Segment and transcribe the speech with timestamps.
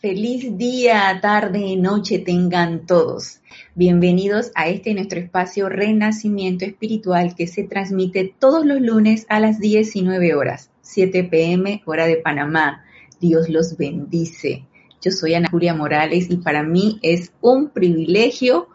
[0.00, 3.40] Feliz día, tarde, noche tengan todos.
[3.74, 9.58] Bienvenidos a este nuestro espacio Renacimiento Espiritual que se transmite todos los lunes a las
[9.58, 12.82] 19 horas, 7 pm hora de Panamá.
[13.20, 14.64] Dios los bendice.
[15.02, 18.68] Yo soy Ana Julia Morales y para mí es un privilegio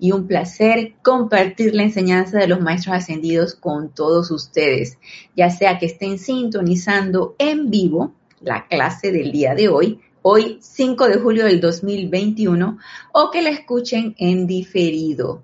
[0.00, 4.98] y un placer compartir la enseñanza de los maestros ascendidos con todos ustedes,
[5.36, 11.08] ya sea que estén sintonizando en vivo la clase del día de hoy hoy 5
[11.08, 12.78] de julio del 2021
[13.12, 15.42] o que la escuchen en diferido.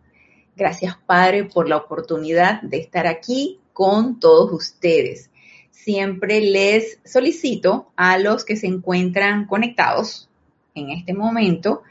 [0.57, 5.31] Gracias Padre por la oportunidad de estar aquí con todos ustedes.
[5.71, 10.29] Siempre les solicito a los que se encuentran conectados
[10.75, 11.83] en este momento,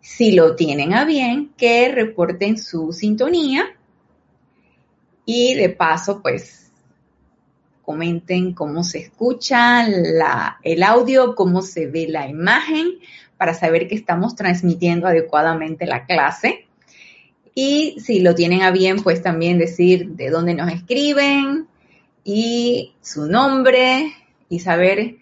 [0.00, 3.76] si lo tienen a bien, que reporten su sintonía
[5.24, 6.71] y de paso, pues
[7.82, 12.98] comenten cómo se escucha el audio, cómo se ve la imagen,
[13.36, 16.66] para saber que estamos transmitiendo adecuadamente la clase.
[17.54, 21.66] Y si lo tienen a bien, pues también decir de dónde nos escriben
[22.24, 24.12] y su nombre
[24.48, 25.16] y saber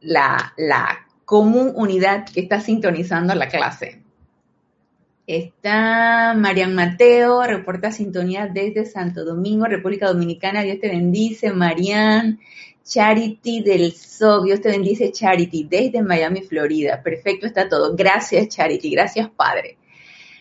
[0.00, 3.99] la, la común unidad que está sintonizando la clase.
[5.32, 10.62] Está Marian Mateo, reporta sintonía desde Santo Domingo, República Dominicana.
[10.62, 12.40] Dios te bendice, Marian.
[12.82, 17.00] Charity del SO, Dios te bendice, Charity, desde Miami, Florida.
[17.00, 17.94] Perfecto, está todo.
[17.94, 18.90] Gracias, Charity.
[18.90, 19.78] Gracias, Padre.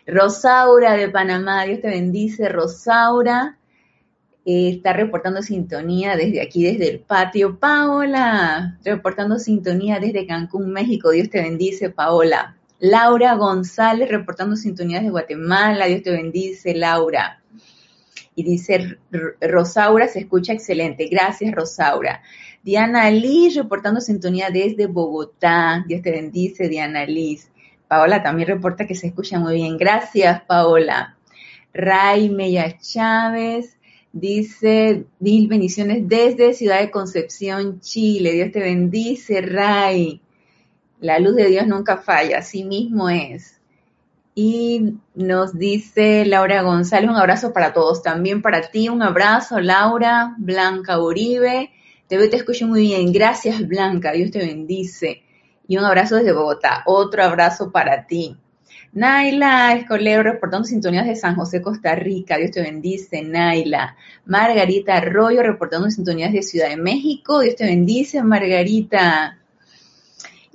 [0.08, 3.60] Rosaura de Panamá, Dios te bendice, Rosaura.
[4.44, 7.60] Eh, está reportando sintonía desde aquí, desde el patio.
[7.60, 11.12] Paola, reportando sintonía desde Cancún, México.
[11.12, 12.56] Dios te bendice, Paola.
[12.80, 15.86] Laura González reportando sintonías de Guatemala.
[15.86, 17.42] Dios te bendice, Laura.
[18.36, 18.98] Y dice
[19.42, 21.08] Rosaura, se escucha excelente.
[21.08, 22.22] Gracias, Rosaura.
[22.64, 25.84] Diana Liz reportando sintonía desde Bogotá.
[25.88, 27.52] Dios te bendice, Diana Liz.
[27.88, 29.78] Paola también reporta que se escucha muy bien.
[29.78, 31.18] Gracias, Paola.
[31.74, 33.78] Ray Mella Chávez
[34.12, 38.32] dice mil bendiciones desde Ciudad de Concepción, Chile.
[38.34, 40.22] Dios te bendice, Ray.
[41.00, 43.60] La luz de Dios nunca falla, así mismo es.
[44.36, 50.36] Y nos dice Laura González, un abrazo para todos, también para ti, un abrazo, Laura,
[50.38, 51.72] Blanca Uribe,
[52.08, 55.24] te veo te escucho muy bien, gracias Blanca, Dios te bendice.
[55.68, 58.38] Y un abrazo desde Bogotá, otro abrazo para ti.
[58.92, 62.38] Naila Escolero reportando sintonías de San José, Costa Rica.
[62.38, 63.96] Dios te bendice, Naila.
[64.26, 67.42] Margarita Arroyo reportando sintonías de Ciudad de México.
[67.42, 69.39] Dios te bendice, Margarita.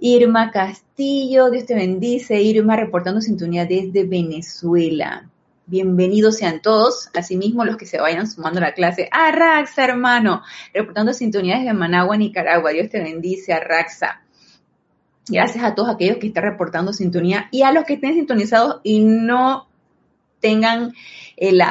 [0.06, 2.42] Irma Castillo, Dios te bendice.
[2.42, 5.30] Irma reportando sintonía desde Venezuela.
[5.64, 9.08] Bienvenidos sean todos, asimismo los que se vayan sumando a la clase.
[9.10, 10.42] A Raxa, hermano,
[10.74, 12.72] reportando sintonía desde Managua, Nicaragua.
[12.72, 14.20] Dios te bendice, a Raxa.
[15.26, 19.00] Gracias a todos aquellos que están reportando sintonía y a los que estén sintonizados y
[19.00, 19.68] no
[20.40, 20.92] tengan
[21.38, 21.62] el,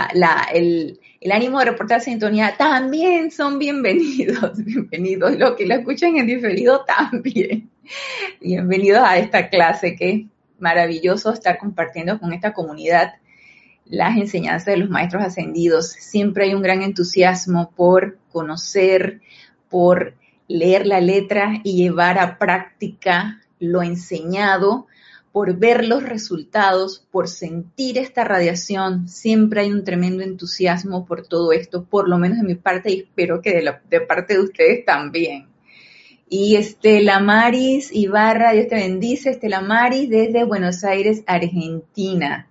[1.22, 5.38] el, ánimo de reportar sintonía, también son bienvenidos, bienvenidos.
[5.38, 7.70] Los que la escuchan en diferido también.
[8.42, 10.28] Bienvenidos a esta clase, que
[10.60, 13.16] maravilloso estar compartiendo con esta comunidad
[13.86, 15.92] las enseñanzas de los maestros ascendidos.
[15.92, 19.22] Siempre hay un gran entusiasmo por conocer,
[19.70, 20.16] por
[20.48, 24.88] leer la letra y llevar a práctica lo enseñado,
[25.32, 29.10] por ver los resultados, por sentir esta radiación.
[29.10, 33.00] Siempre hay un tremendo entusiasmo por todo esto, por lo menos de mi parte y
[33.00, 35.53] espero que de, la, de parte de ustedes también.
[36.36, 42.48] Y Estela Maris Ibarra, Dios te bendice, Estela Maris desde Buenos Aires, Argentina.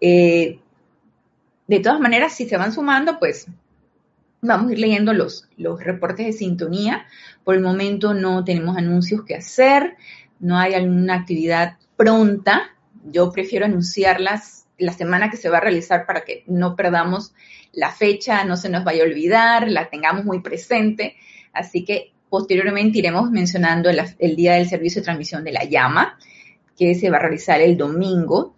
[0.00, 0.58] Eh,
[1.66, 3.46] de todas maneras, si se van sumando, pues
[4.40, 7.04] vamos a ir leyendo los, los reportes de sintonía.
[7.44, 9.98] Por el momento no tenemos anuncios que hacer,
[10.40, 12.74] no hay alguna actividad pronta.
[13.04, 17.34] Yo prefiero anunciarlas la semana que se va a realizar para que no perdamos
[17.70, 21.16] la fecha, no se nos vaya a olvidar, la tengamos muy presente.
[21.52, 26.18] Así que Posteriormente iremos mencionando el, día del servicio de transmisión de la llama,
[26.76, 28.54] que se va a realizar el domingo.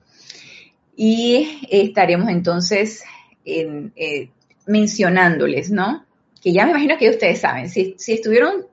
[0.96, 3.02] Y estaremos entonces
[3.44, 4.30] eh,
[4.66, 6.04] mencionándoles, ¿no?
[6.42, 8.66] Que ya me imagino que ustedes saben, si, estuvieron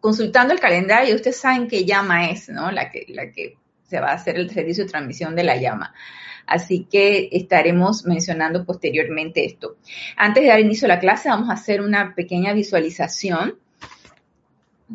[0.00, 2.70] consultando el calendario, ustedes saben qué llama es, ¿no?
[2.70, 3.56] La que, la que
[3.88, 5.94] se va a hacer el servicio de transmisión de la llama.
[6.46, 9.76] Así que estaremos mencionando posteriormente esto.
[10.16, 13.58] Antes de dar inicio a la clase, vamos a hacer una pequeña visualización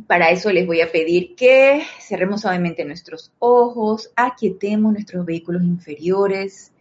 [0.08, 6.72] para eso les voy a pedir que cerremos suavemente nuestros ojos, aquietemos nuestros vehículos inferiores,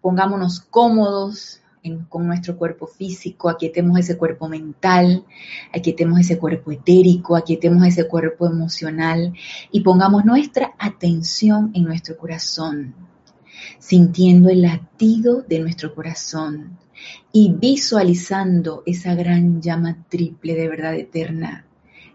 [0.00, 1.60] pongámonos cómodos
[2.08, 5.24] con nuestro cuerpo físico, aquietemos ese cuerpo mental,
[5.72, 9.34] aquietemos ese cuerpo etérico, aquietemos ese cuerpo emocional
[9.70, 12.94] y pongamos nuestra atención en nuestro corazón,
[13.78, 16.78] sintiendo el latido de nuestro corazón
[17.32, 21.66] y visualizando esa gran llama triple de verdad eterna,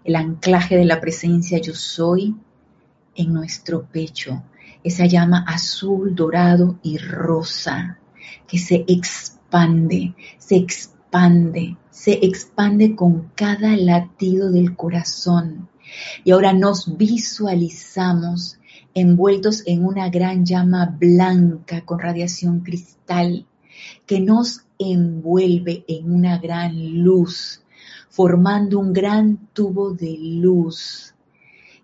[0.03, 2.35] el anclaje de la presencia yo soy
[3.15, 4.43] en nuestro pecho,
[4.83, 7.99] esa llama azul, dorado y rosa
[8.47, 15.69] que se expande, se expande, se expande con cada latido del corazón.
[16.23, 18.59] Y ahora nos visualizamos
[18.93, 23.45] envueltos en una gran llama blanca con radiación cristal
[24.05, 27.63] que nos envuelve en una gran luz,
[28.19, 31.15] formando un gran tubo de luz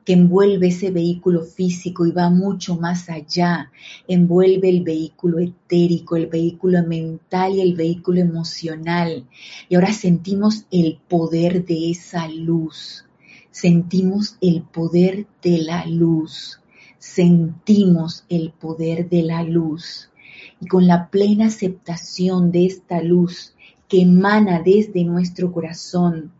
[0.04, 3.72] que envuelve ese vehículo físico y va mucho más allá,
[4.06, 9.26] envuelve el vehículo etérico, el vehículo mental y el vehículo emocional.
[9.70, 13.06] Y ahora sentimos el poder de esa luz,
[13.52, 16.60] sentimos el poder de la luz,
[17.00, 20.10] sentimos el poder de la luz.
[20.60, 23.55] Y con la plena aceptación de esta luz
[23.96, 26.34] que emana desde nuestro corazón,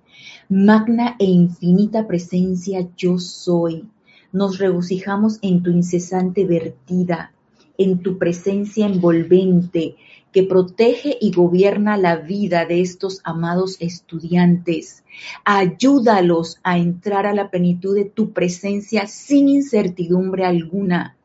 [0.50, 3.88] Magna e infinita presencia yo soy.
[4.34, 7.32] Nos regocijamos en tu incesante vertida,
[7.78, 9.96] en tu presencia envolvente
[10.34, 15.06] que protege y gobierna la vida de estos amados estudiantes.
[15.46, 21.16] Ayúdalos a entrar a la plenitud de tu presencia sin incertidumbre alguna,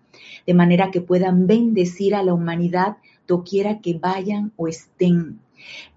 [0.47, 5.41] de manera que puedan bendecir a la humanidad doquiera que vayan o estén.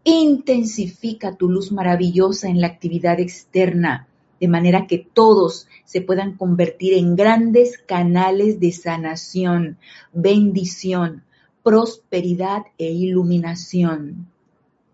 [0.04, 4.08] Intensifica tu luz maravillosa en la actividad externa,
[4.40, 9.78] de manera que todos se puedan convertir en grandes canales de sanación,
[10.12, 11.24] bendición,
[11.64, 14.28] prosperidad e iluminación.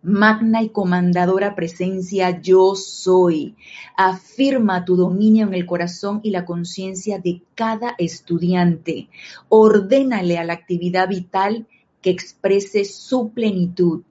[0.01, 3.55] Magna y comandadora presencia yo soy.
[3.97, 9.09] Afirma tu dominio en el corazón y la conciencia de cada estudiante.
[9.49, 11.67] Ordénale a la actividad vital
[12.01, 14.03] que exprese su plenitud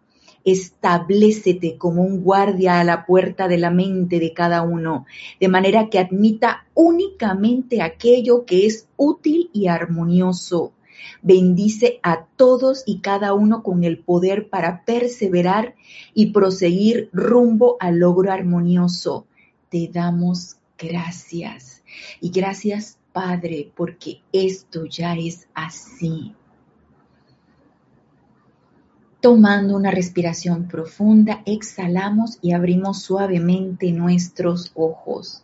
[0.52, 5.06] establecete como un guardia a la puerta de la mente de cada uno,
[5.40, 10.72] de manera que admita únicamente aquello que es útil y armonioso.
[11.22, 15.74] Bendice a todos y cada uno con el poder para perseverar
[16.14, 19.26] y proseguir rumbo al logro armonioso.
[19.68, 21.82] Te damos gracias.
[22.20, 26.34] Y gracias, Padre, porque esto ya es así.
[29.20, 35.42] Tomando una respiración profunda, exhalamos y abrimos suavemente nuestros ojos.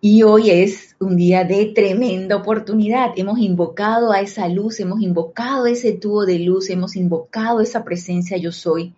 [0.00, 3.12] Y hoy es un día de tremenda oportunidad.
[3.16, 8.36] Hemos invocado a esa luz, hemos invocado ese tubo de luz, hemos invocado esa presencia
[8.38, 8.94] yo soy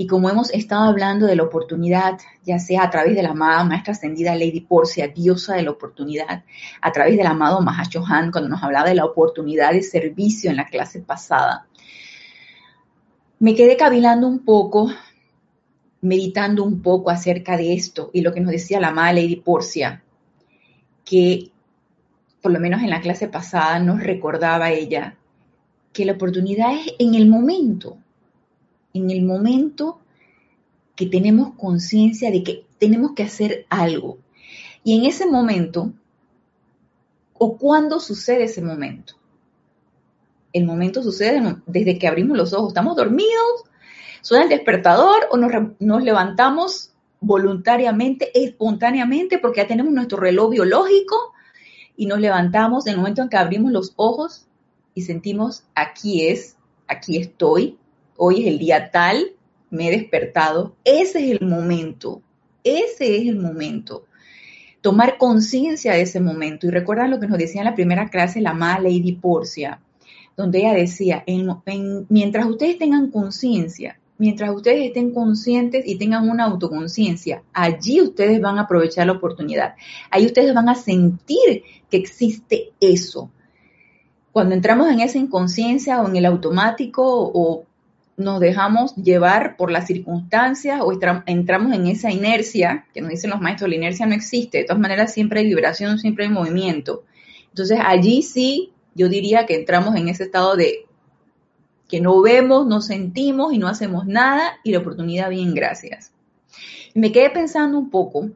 [0.00, 3.64] y como hemos estado hablando de la oportunidad, ya sea a través de la amada
[3.64, 6.42] Maestra Ascendida Lady Porcia, diosa de la oportunidad,
[6.80, 10.64] a través del amado Mahashohan, cuando nos hablaba de la oportunidad de servicio en la
[10.64, 11.66] clase pasada,
[13.40, 14.90] me quedé cavilando un poco,
[16.00, 20.02] meditando un poco acerca de esto y lo que nos decía la amada Lady Porcia,
[21.04, 21.50] que
[22.40, 25.18] por lo menos en la clase pasada nos recordaba ella
[25.92, 27.98] que la oportunidad es en el momento,
[28.94, 30.00] en el momento
[30.96, 34.18] que tenemos conciencia de que tenemos que hacer algo.
[34.84, 35.92] Y en ese momento,
[37.34, 39.14] o cuándo sucede ese momento.
[40.52, 42.68] El momento sucede desde que abrimos los ojos.
[42.68, 43.64] Estamos dormidos,
[44.20, 51.16] suena el despertador o nos, nos levantamos voluntariamente, espontáneamente, porque ya tenemos nuestro reloj biológico
[51.96, 54.46] y nos levantamos en el momento en que abrimos los ojos
[54.94, 56.56] y sentimos, aquí es,
[56.88, 57.78] aquí estoy,
[58.22, 59.32] hoy es el día tal,
[59.70, 62.20] me he despertado, ese es el momento,
[62.62, 64.04] ese es el momento.
[64.82, 66.66] Tomar conciencia de ese momento.
[66.66, 69.80] Y recuerdan lo que nos decía en la primera clase la amada Lady Porcia,
[70.36, 71.24] donde ella decía,
[72.08, 78.58] mientras ustedes tengan conciencia, mientras ustedes estén conscientes y tengan una autoconciencia, allí ustedes van
[78.58, 79.76] a aprovechar la oportunidad.
[80.10, 83.30] Ahí ustedes van a sentir que existe eso.
[84.30, 87.64] Cuando entramos en esa inconsciencia o en el automático o
[88.20, 90.92] nos dejamos llevar por las circunstancias o
[91.26, 94.80] entramos en esa inercia, que nos dicen los maestros, la inercia no existe, de todas
[94.80, 97.04] maneras siempre hay vibración, siempre hay movimiento.
[97.48, 100.86] Entonces allí sí, yo diría que entramos en ese estado de
[101.88, 106.12] que no vemos, no sentimos y no hacemos nada y la oportunidad bien, gracias.
[106.94, 108.30] me quedé pensando un poco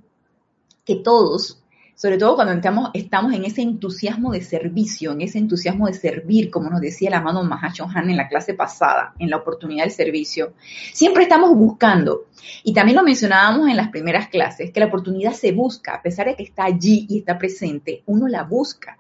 [0.85, 1.63] que todos
[1.95, 6.51] sobre todo cuando estamos, estamos en ese entusiasmo de servicio, en ese entusiasmo de servir,
[6.51, 10.55] como nos decía el amado Han en la clase pasada, en la oportunidad del servicio,
[10.93, 12.27] siempre estamos buscando.
[12.65, 16.27] Y también lo mencionábamos en las primeras clases, que la oportunidad se busca, a pesar
[16.27, 18.99] de que está allí y está presente, uno la busca.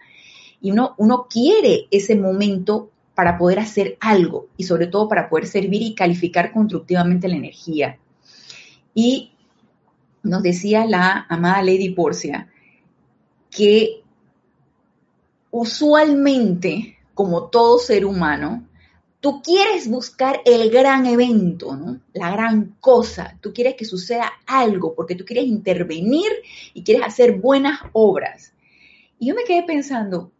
[0.60, 5.46] Y uno, uno quiere ese momento para poder hacer algo y sobre todo para poder
[5.46, 7.98] servir y calificar constructivamente la energía.
[8.94, 9.32] Y
[10.22, 12.48] nos decía la amada Lady Porcia,
[13.54, 14.02] que
[15.50, 18.66] usualmente, como todo ser humano,
[19.20, 21.78] tú quieres buscar el gran evento.
[22.12, 23.38] La gran cosa.
[23.40, 26.30] Tú quieres que suceda algo porque tú quieres intervenir
[26.74, 28.52] y quieres hacer buenas obras.
[29.18, 30.32] Y yo me quedé pensando,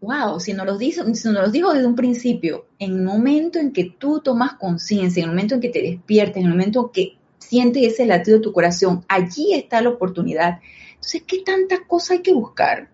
[0.00, 4.54] wow, si nos, lo dijo, desde un principio, en el momento en que tú tomas
[4.54, 8.06] conciencia, en el momento en que te despiertes, en el momento en que sientes ese
[8.06, 10.60] latido de tu corazón, allí está la oportunidad
[11.04, 12.88] entonces, ¿qué tanta cosa hay que buscar?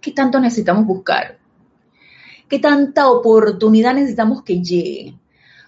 [0.00, 1.38] ¿Qué tanto necesitamos buscar?
[2.48, 5.14] ¿Qué tanta oportunidad necesitamos que llegue?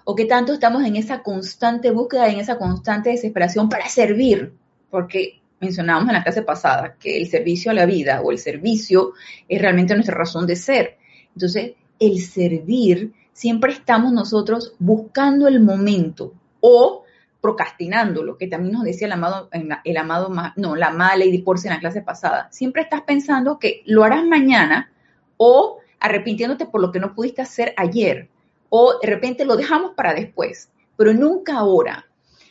[0.02, 4.52] ¿O qué tanto estamos en esa constante búsqueda, en esa constante desesperación para servir?
[4.90, 9.12] Porque mencionábamos en la clase pasada que el servicio a la vida o el servicio
[9.48, 10.98] es realmente nuestra razón de ser.
[11.32, 17.04] Entonces, el servir, siempre estamos nosotros buscando el momento o
[17.40, 19.48] procrastinando, lo que también nos decía el amado,
[19.84, 22.48] el amado, no, la amada Lady Porce en la clase pasada.
[22.50, 24.90] Siempre estás pensando que lo harás mañana
[25.36, 28.28] o arrepintiéndote por lo que no pudiste hacer ayer
[28.70, 32.06] o de repente lo dejamos para después, pero nunca ahora.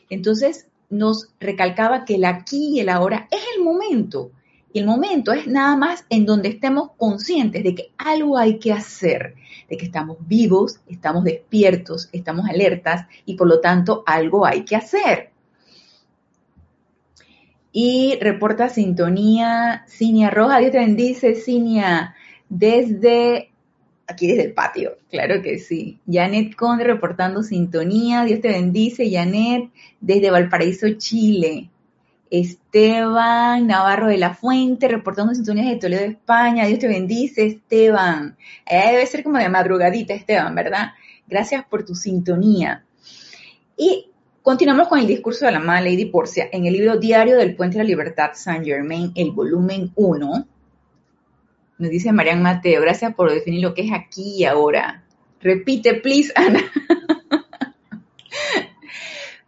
[0.09, 4.31] Entonces nos recalcaba que el aquí y el ahora es el momento.
[4.73, 8.73] Y el momento es nada más en donde estemos conscientes de que algo hay que
[8.73, 9.35] hacer,
[9.69, 14.75] de que estamos vivos, estamos despiertos, estamos alertas y por lo tanto algo hay que
[14.75, 15.31] hacer.
[17.71, 22.15] Y reporta sintonía Cinia Roja, Dios te bendice, Cinia,
[22.49, 23.51] desde
[24.07, 25.99] aquí desde el patio, claro que sí.
[26.09, 29.69] Janet Conde reportando sintonía, Dios te bendice, Janet,
[29.99, 31.69] desde Valparaíso, Chile.
[32.29, 36.65] Esteban Navarro de la Fuente, reportando sintonías de Toledo, España.
[36.65, 38.37] Dios te bendice, Esteban.
[38.69, 40.91] debe ser como de madrugadita, Esteban, ¿verdad?
[41.27, 42.85] Gracias por tu sintonía.
[43.75, 44.09] Y
[44.41, 47.77] continuamos con el discurso de la amada Lady Porcia en el libro Diario del Puente
[47.77, 50.47] de la Libertad, Saint Germain, el volumen 1.
[51.79, 55.03] Nos dice Marian Mateo, gracias por definir lo que es aquí y ahora.
[55.41, 56.59] Repite, please, Ana.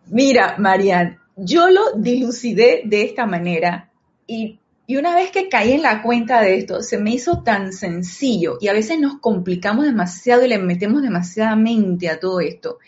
[0.06, 3.92] Mira, Marian, yo lo dilucidé de esta manera
[4.28, 8.58] y, una vez que caí en la cuenta de esto, se me hizo tan sencillo
[8.60, 12.80] y a veces nos complicamos demasiado y le metemos demasiada mente a todo esto.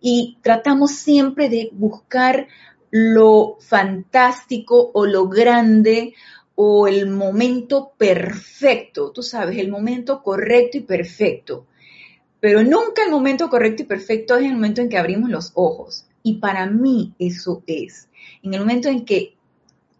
[0.00, 2.48] Y tratamos siempre de buscar
[2.90, 6.14] lo fantástico o lo grande
[6.54, 11.66] o el momento perfecto, tú sabes, el momento correcto y perfecto.
[12.40, 16.06] Pero nunca el momento correcto y perfecto es el momento en que abrimos los ojos.
[16.26, 18.08] Y para mí eso es.
[18.42, 19.34] En el momento en que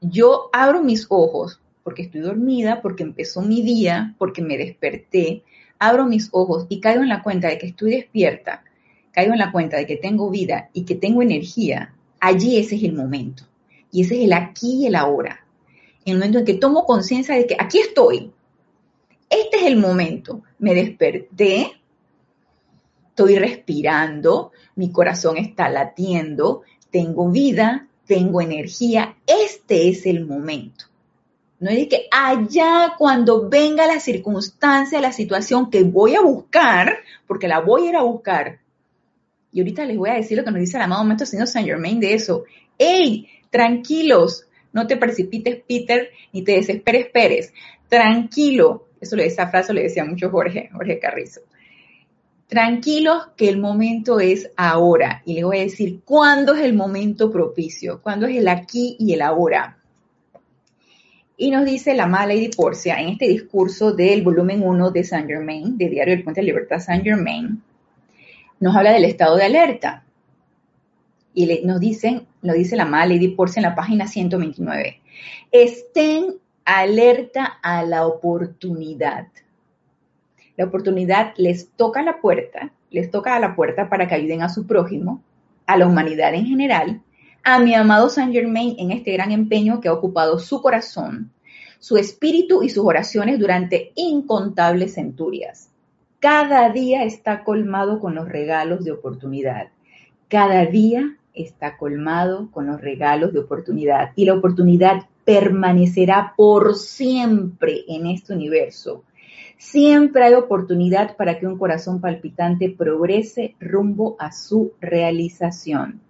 [0.00, 5.42] yo abro mis ojos, porque estoy dormida, porque empezó mi día, porque me desperté,
[5.78, 8.64] abro mis ojos y caigo en la cuenta de que estoy despierta,
[9.12, 12.82] caigo en la cuenta de que tengo vida y que tengo energía, allí ese es
[12.84, 13.44] el momento.
[13.92, 15.46] Y ese es el aquí y el ahora.
[16.06, 18.32] En el momento en que tomo conciencia de que aquí estoy.
[19.28, 20.42] Este es el momento.
[20.58, 21.72] Me desperté,
[23.14, 30.86] estoy respirando, mi corazón está latiendo, tengo vida, tengo energía, este es el momento.
[31.60, 36.98] No es de que allá cuando venga la circunstancia, la situación que voy a buscar,
[37.28, 38.58] porque la voy a ir a buscar.
[39.52, 41.68] Y ahorita les voy a decir lo que nos dice el amado Maestro Señor Saint
[41.68, 42.42] Germain de eso.
[42.76, 43.28] ¡Ey!
[43.48, 47.52] Tranquilos, no te precipites, Peter, ni te desesperes, Pérez.
[47.88, 48.88] Tranquilo.
[49.00, 51.42] Eso le, esa frase le decía mucho Jorge, Jorge Carrizo.
[52.54, 55.22] Tranquilos que el momento es ahora.
[55.24, 59.12] Y les voy a decir cuándo es el momento propicio, cuándo es el aquí y
[59.12, 59.78] el ahora.
[61.36, 65.26] Y nos dice la mala Lady Porcia en este discurso del volumen 1 de Saint
[65.26, 67.60] Germain, de Diario del Puente de Libertad Saint Germain,
[68.60, 70.04] nos habla del estado de alerta.
[71.34, 75.00] Y nos dicen, lo dice la mala Lady Porcia en la página 129.
[75.50, 79.26] Estén alerta a la oportunidad
[80.56, 84.48] la oportunidad les toca la puerta, les toca a la puerta para que ayuden a
[84.48, 85.22] su prójimo,
[85.66, 87.02] a la humanidad en general,
[87.42, 91.30] a mi amado Saint Germain en este gran empeño que ha ocupado su corazón,
[91.78, 95.70] su espíritu y sus oraciones durante incontables centurias.
[96.20, 99.68] Cada día está colmado con los regalos de oportunidad.
[100.28, 104.12] Cada día está colmado con los regalos de oportunidad.
[104.16, 109.04] Y la oportunidad permanecerá por siempre en este universo.
[109.58, 116.00] Siempre hay oportunidad para que un corazón palpitante progrese rumbo a su realización.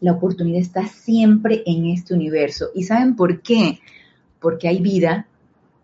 [0.00, 2.70] La oportunidad está siempre en este universo.
[2.74, 3.80] ¿Y saben por qué?
[4.40, 5.26] Porque hay vida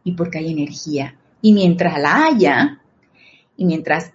[0.05, 1.17] y porque hay energía.
[1.43, 2.81] Y mientras la haya,
[3.57, 4.13] y mientras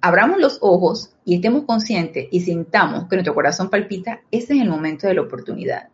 [0.00, 4.68] abramos los ojos y estemos conscientes y sintamos que nuestro corazón palpita, ese es el
[4.68, 5.88] momento de la oportunidad.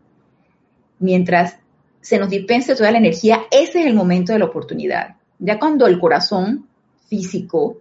[0.99, 1.58] Mientras
[2.00, 5.17] se nos dispense toda la energía, ese es el momento de la oportunidad.
[5.38, 6.68] Ya cuando el corazón
[7.09, 7.78] físico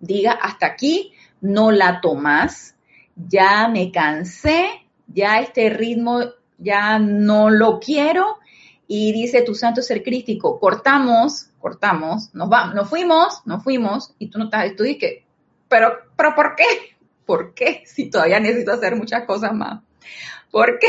[0.00, 2.76] diga, hasta aquí no la tomas,
[3.16, 4.68] ya me cansé,
[5.06, 6.20] ya este ritmo
[6.58, 8.38] ya no lo quiero,
[8.86, 14.28] y dice tu santo ser crítico, cortamos, cortamos, nos vamos, nos fuimos, nos fuimos, y
[14.28, 15.22] tú no estás, tú dices,
[15.68, 16.64] pero, pero ¿por qué?
[17.24, 17.82] ¿Por qué?
[17.86, 19.80] Si todavía necesito hacer muchas cosas más.
[20.50, 20.88] ¿Por qué?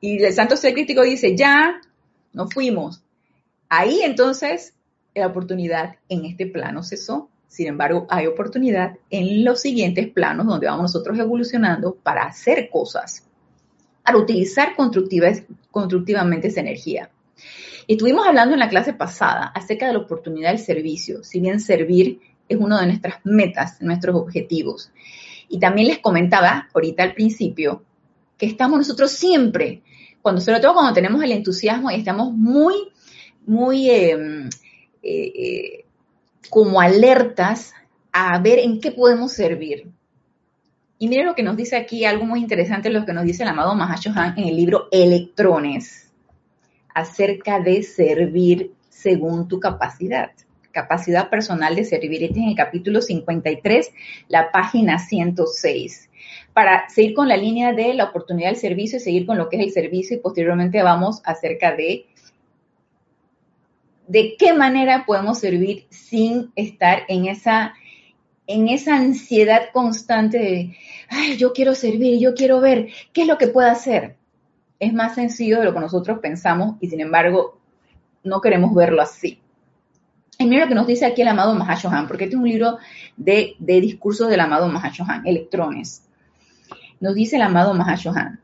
[0.00, 1.80] Y el santo ser crítico dice, ya,
[2.32, 3.02] nos fuimos.
[3.68, 4.74] Ahí entonces
[5.14, 7.28] la oportunidad en este plano cesó.
[7.48, 13.28] Sin embargo, hay oportunidad en los siguientes planos donde vamos nosotros evolucionando para hacer cosas,
[14.02, 17.10] para utilizar constructivamente esa energía.
[17.88, 21.22] Estuvimos hablando en la clase pasada acerca de la oportunidad del servicio.
[21.24, 24.90] Si bien servir es una de nuestras metas, nuestros objetivos.
[25.48, 27.84] Y también les comentaba ahorita al principio
[28.38, 29.82] que estamos nosotros siempre,
[30.22, 32.74] cuando sobre todo cuando tenemos el entusiasmo y estamos muy,
[33.46, 34.48] muy eh,
[35.02, 35.84] eh,
[36.50, 37.72] como alertas
[38.12, 39.88] a ver en qué podemos servir.
[40.98, 43.48] Y miren lo que nos dice aquí, algo muy interesante, lo que nos dice el
[43.48, 46.12] amado Mahashohan en el libro Electrones,
[46.94, 50.30] acerca de servir según tu capacidad
[50.72, 52.24] capacidad personal de servir.
[52.24, 53.92] Este es en el capítulo 53,
[54.28, 56.10] la página 106.
[56.52, 59.56] Para seguir con la línea de la oportunidad del servicio y seguir con lo que
[59.56, 62.06] es el servicio y posteriormente vamos acerca de
[64.12, 67.72] de qué manera podemos servir sin estar en esa
[68.46, 70.76] en esa ansiedad constante de,
[71.08, 74.16] ay, yo quiero servir, yo quiero ver qué es lo que puedo hacer.
[74.78, 77.58] Es más sencillo de lo que nosotros pensamos y sin embargo
[78.22, 79.40] no queremos verlo así.
[80.38, 82.76] Y mira lo que nos dice aquí el amado Mahashohan, porque este es un libro
[83.16, 86.02] de, de discursos del amado Mahashohan, electrones.
[87.00, 88.40] Nos dice el amado Mahashohan.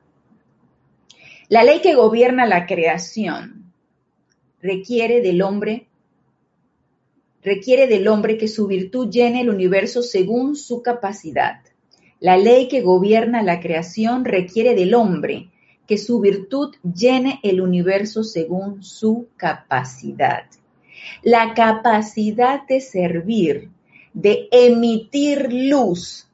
[1.51, 3.58] La ley que gobierna la creación
[4.61, 5.87] requiere del hombre
[7.43, 11.61] requiere del hombre que su virtud llene el universo según su capacidad.
[12.21, 15.49] La ley que gobierna la creación requiere del hombre
[15.87, 20.45] que su virtud llene el universo según su capacidad
[21.23, 23.71] la capacidad de servir,
[24.13, 26.29] de emitir luz.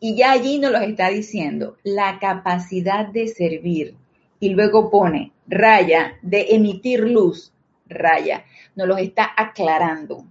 [0.00, 3.94] Y ya allí nos lo está diciendo, la capacidad de servir.
[4.38, 7.52] Y luego pone raya, de emitir luz,
[7.88, 8.44] raya.
[8.74, 10.24] Nos lo está aclarando.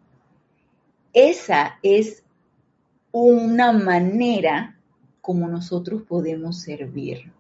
[1.13, 2.24] Esa es
[3.12, 4.78] una manera
[5.22, 7.32] como nosotros podemos servir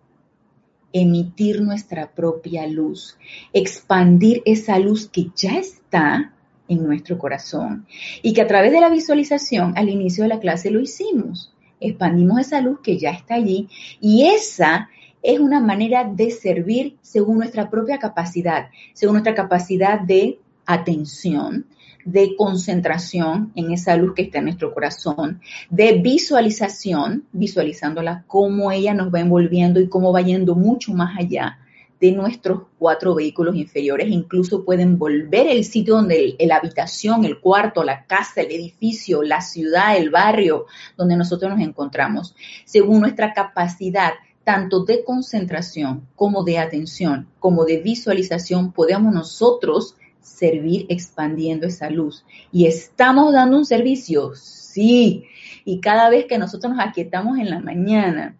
[0.95, 3.17] emitir nuestra propia luz,
[3.51, 6.33] expandir esa luz que ya está
[6.69, 7.85] en nuestro corazón
[8.21, 11.53] y que a través de la visualización al inicio de la clase lo hicimos.
[11.81, 13.67] Expandimos esa luz que ya está allí
[13.99, 14.89] y esa
[15.25, 21.65] es una manera de servir según nuestra propia capacidad, según nuestra capacidad de atención,
[22.05, 28.93] de concentración en esa luz que está en nuestro corazón, de visualización, visualizándola cómo ella
[28.93, 31.57] nos va envolviendo y cómo va yendo mucho más allá
[31.99, 37.83] de nuestros cuatro vehículos inferiores, incluso pueden volver el sitio donde la habitación, el cuarto,
[37.83, 40.65] la casa, el edificio, la ciudad, el barrio
[40.97, 42.35] donde nosotros nos encontramos,
[42.65, 44.11] según nuestra capacidad
[44.45, 52.23] tanto de concentración como de atención, como de visualización, podemos nosotros servir expandiendo esa luz.
[52.51, 54.33] ¿Y estamos dando un servicio?
[54.35, 55.25] Sí.
[55.65, 58.37] Y cada vez que nosotros nos aquietamos en la mañana,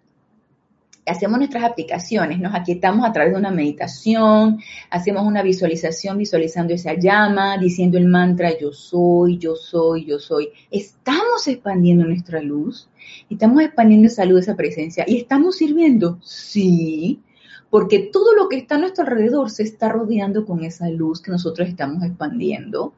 [1.05, 6.93] hacemos nuestras aplicaciones, nos aquietamos a través de una meditación, hacemos una visualización visualizando esa
[6.93, 10.49] llama, diciendo el mantra yo soy, yo soy, yo soy.
[10.71, 12.89] Estamos expandiendo nuestra luz,
[13.29, 17.19] estamos expandiendo esa luz, esa presencia y estamos sirviendo, sí,
[17.69, 21.31] porque todo lo que está a nuestro alrededor se está rodeando con esa luz que
[21.31, 22.93] nosotros estamos expandiendo.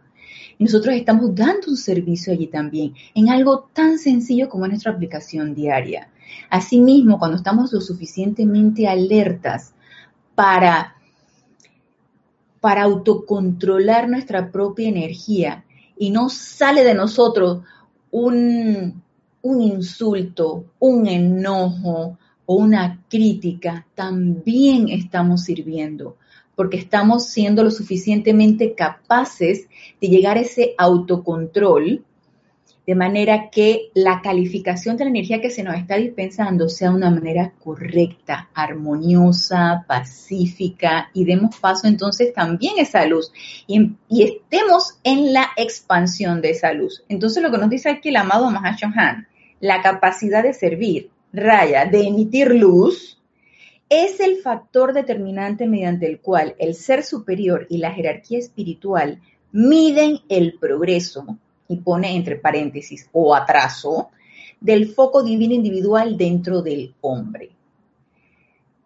[0.60, 6.10] Nosotros estamos dando un servicio allí también, en algo tan sencillo como nuestra aplicación diaria.
[6.50, 9.74] Asimismo, cuando estamos lo suficientemente alertas
[10.34, 10.96] para,
[12.60, 15.64] para autocontrolar nuestra propia energía
[15.98, 17.62] y no sale de nosotros
[18.12, 19.04] un,
[19.42, 26.18] un insulto, un enojo o una crítica, también estamos sirviendo
[26.58, 29.68] porque estamos siendo lo suficientemente capaces
[30.02, 32.04] de llegar a ese autocontrol
[32.88, 37.12] de manera que la calificación de la energía que se nos está dispensando sea una
[37.12, 43.32] manera correcta, armoniosa, pacífica y demos paso entonces también a esa luz
[43.68, 47.04] y, estemos en la expansión de esa luz.
[47.08, 49.28] Entonces lo que nos dice aquí el amado Mahashohan,
[49.60, 53.17] la capacidad de servir, raya, de emitir luz,
[53.90, 59.22] es el factor determinante mediante el cual el ser superior y la jerarquía espiritual
[59.52, 64.10] miden el progreso y pone entre paréntesis o atraso
[64.60, 67.52] del foco divino individual dentro del hombre.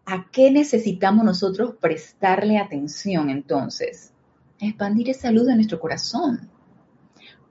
[0.05, 4.11] ¿A qué necesitamos nosotros prestarle atención entonces?
[4.59, 6.49] Expandir esa luz de nuestro corazón.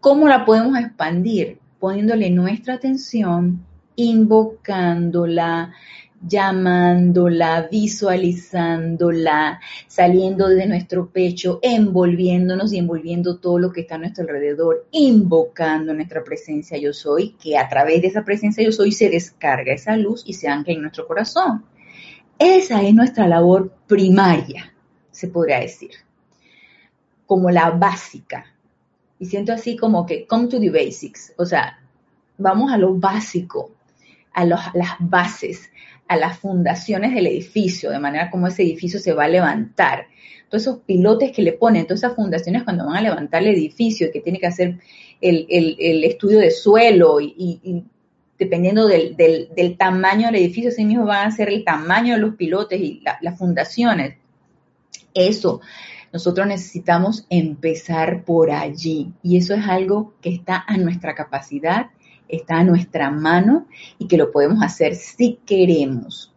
[0.00, 1.58] ¿Cómo la podemos expandir?
[1.78, 3.64] Poniéndole nuestra atención,
[3.96, 5.72] invocándola,
[6.20, 14.24] llamándola, visualizándola, saliendo de nuestro pecho, envolviéndonos y envolviendo todo lo que está a nuestro
[14.24, 19.08] alrededor, invocando nuestra presencia yo soy, que a través de esa presencia yo soy se
[19.08, 21.64] descarga esa luz y se ancla en nuestro corazón.
[22.38, 24.72] Esa es nuestra labor primaria,
[25.10, 25.90] se podría decir,
[27.26, 28.46] como la básica.
[29.18, 31.78] Y siento así como que come to the basics, o sea,
[32.38, 33.72] vamos a lo básico,
[34.32, 35.70] a, las bases,
[36.08, 40.06] a las fundaciones del edificio, de manera como ese edificio se va a levantar.
[40.48, 44.10] Todos esos pilotes que le ponen, todas esas fundaciones cuando van a levantar el edificio,
[44.12, 44.78] que tiene que hacer
[45.20, 47.84] el, estudio de suelo y,
[48.38, 52.80] dependiendo del, tamaño del edificio, así mismo van a ser el tamaño de los pilotes
[52.80, 54.16] y las fundaciones.
[55.14, 55.60] Eso,
[56.12, 61.90] nosotros necesitamos empezar por allí y eso es algo que está a nuestra capacidad
[62.30, 63.66] está a nuestra mano
[63.98, 66.32] y que lo podemos hacer si queremos.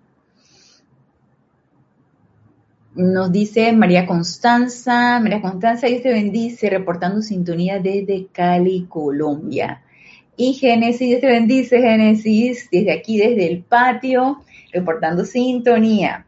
[2.95, 9.81] Nos dice María Constanza, María Constanza, Dios te bendice, reportando sintonía desde Cali, Colombia.
[10.37, 16.25] Y Génesis, Dios te bendice, Génesis, desde aquí, desde el patio, reportando sintonía.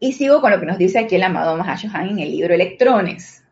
[0.00, 3.42] Y sigo con lo que nos dice aquí el amado Mahashohan en el libro Electrones.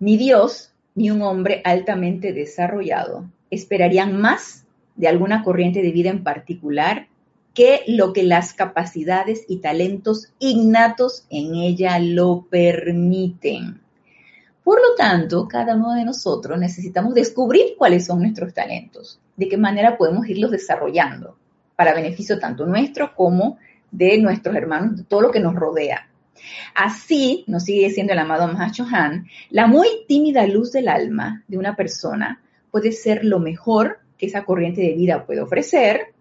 [0.00, 4.64] Mi Dios ni un hombre altamente desarrollado esperarían más
[4.96, 7.08] de alguna corriente de vida en particular
[7.54, 13.80] que lo que las capacidades y talentos innatos en ella lo permiten.
[14.64, 19.56] Por lo tanto, cada uno de nosotros necesitamos descubrir cuáles son nuestros talentos, de qué
[19.56, 21.36] manera podemos irlos desarrollando
[21.76, 23.58] para beneficio tanto nuestro como
[23.90, 26.08] de nuestros hermanos, de todo lo que nos rodea.
[26.74, 31.76] Así, nos sigue diciendo el amado Han, la muy tímida luz del alma de una
[31.76, 36.14] persona puede ser lo mejor que esa corriente de vida puede ofrecer,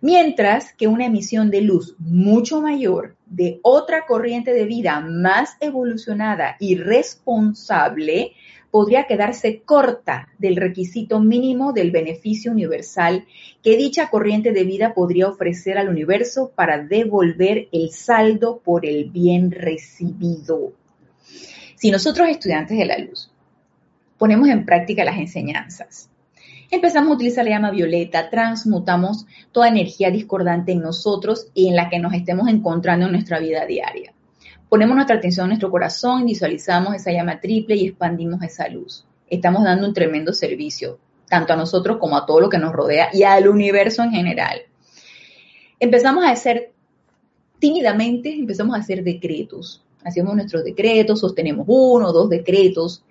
[0.00, 6.56] mientras que una emisión de luz mucho mayor de otra corriente de vida más evolucionada
[6.60, 8.32] y responsable
[8.70, 13.26] podría quedarse corta del requisito mínimo del beneficio universal
[13.62, 19.10] que dicha corriente de vida podría ofrecer al universo para devolver el saldo por el
[19.10, 20.72] bien recibido.
[21.76, 23.30] Si nosotros estudiantes de la luz
[24.18, 26.10] ponemos en práctica las enseñanzas,
[26.70, 31.88] empezamos a utilizar la llama violeta, transmutamos toda energía discordante en nosotros y en la
[31.88, 34.12] que nos estemos encontrando en nuestra vida diaria.
[34.68, 39.06] Ponemos nuestra atención en nuestro corazón, visualizamos esa llama triple y expandimos esa luz.
[39.30, 43.08] Estamos dando un tremendo servicio, tanto a nosotros como a todo lo que nos rodea
[43.14, 44.60] y al universo en general.
[45.80, 46.72] Empezamos a hacer
[47.58, 49.82] tímidamente, empezamos a hacer decretos.
[50.04, 53.02] Hacemos nuestros decretos, sostenemos uno o dos decretos.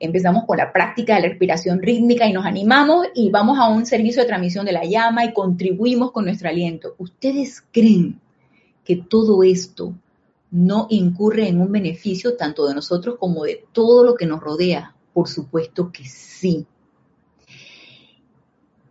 [0.00, 3.84] Empezamos con la práctica de la respiración rítmica y nos animamos y vamos a un
[3.84, 6.94] servicio de transmisión de la llama y contribuimos con nuestro aliento.
[6.96, 8.18] ¿Ustedes creen
[8.84, 9.94] que todo esto
[10.54, 14.94] no incurre en un beneficio tanto de nosotros como de todo lo que nos rodea?
[15.12, 16.64] Por supuesto que sí.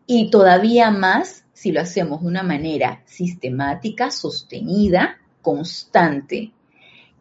[0.06, 6.52] Y todavía más si lo hacemos de una manera sistemática, sostenida, constante.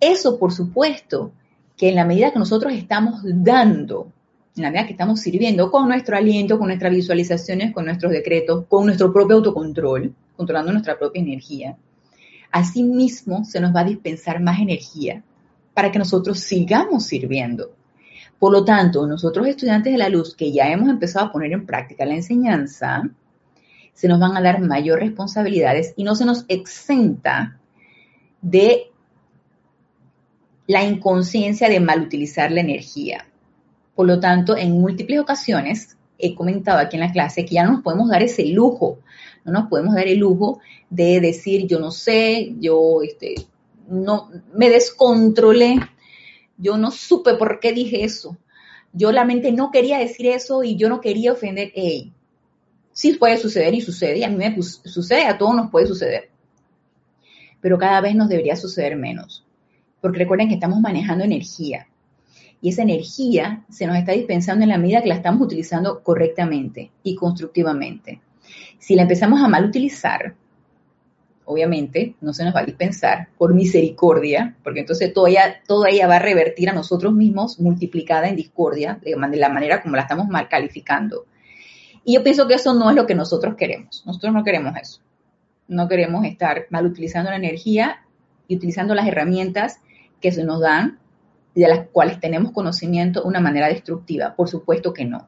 [0.00, 1.31] Eso, por supuesto,
[1.76, 4.11] que en la medida que nosotros estamos dando,
[4.57, 8.64] en la medida que estamos sirviendo con nuestro aliento, con nuestras visualizaciones, con nuestros decretos,
[8.68, 11.76] con nuestro propio autocontrol, controlando nuestra propia energía,
[12.53, 15.25] Asimismo, se nos va a dispensar más energía
[15.75, 17.75] para que nosotros sigamos sirviendo.
[18.38, 21.65] Por lo tanto, nosotros estudiantes de la luz que ya hemos empezado a poner en
[21.65, 23.09] práctica la enseñanza,
[23.95, 27.59] se nos van a dar mayor responsabilidades y no se nos exenta
[28.41, 28.91] de
[30.67, 33.27] la inconsciencia de mal utilizar la energía.
[33.95, 37.73] Por lo tanto, en múltiples ocasiones he comentado aquí en la clase que ya no
[37.73, 38.99] nos podemos dar ese lujo
[39.44, 43.35] No nos podemos dar el lujo de decir yo no sé, yo este,
[43.88, 45.81] no me descontrolé,
[46.57, 48.37] yo no supe por qué dije eso.
[48.92, 51.72] Yo la mente no quería decir eso y yo no quería ofender.
[51.74, 52.12] Ey,
[52.92, 56.31] sí puede suceder y sucede, a mí me sucede, a todos nos puede suceder.
[57.61, 59.44] Pero cada vez nos debería suceder menos.
[60.00, 61.87] Porque recuerden que estamos manejando energía.
[62.61, 66.90] Y esa energía se nos está dispensando en la medida que la estamos utilizando correctamente
[67.02, 68.20] y constructivamente.
[68.79, 70.35] Si la empezamos a mal utilizar,
[71.45, 76.07] obviamente no se nos va a dispensar por misericordia, porque entonces toda ella, toda ella
[76.07, 80.29] va a revertir a nosotros mismos multiplicada en discordia, de la manera como la estamos
[80.29, 81.27] mal calificando.
[82.05, 84.03] Y yo pienso que eso no es lo que nosotros queremos.
[84.07, 85.01] Nosotros no queremos eso.
[85.69, 88.05] No queremos estar mal utilizando la energía
[88.49, 89.79] y utilizando las herramientas
[90.21, 90.99] que se nos dan
[91.55, 94.35] y de las cuales tenemos conocimiento de una manera destructiva.
[94.35, 95.27] Por supuesto que no.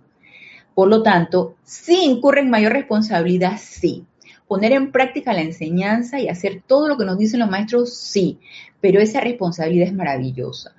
[0.75, 4.05] Por lo tanto, si incurre en mayor responsabilidad, sí.
[4.49, 8.39] Poner en práctica la enseñanza y hacer todo lo que nos dicen los maestros, sí.
[8.81, 10.75] Pero esa responsabilidad es maravillosa.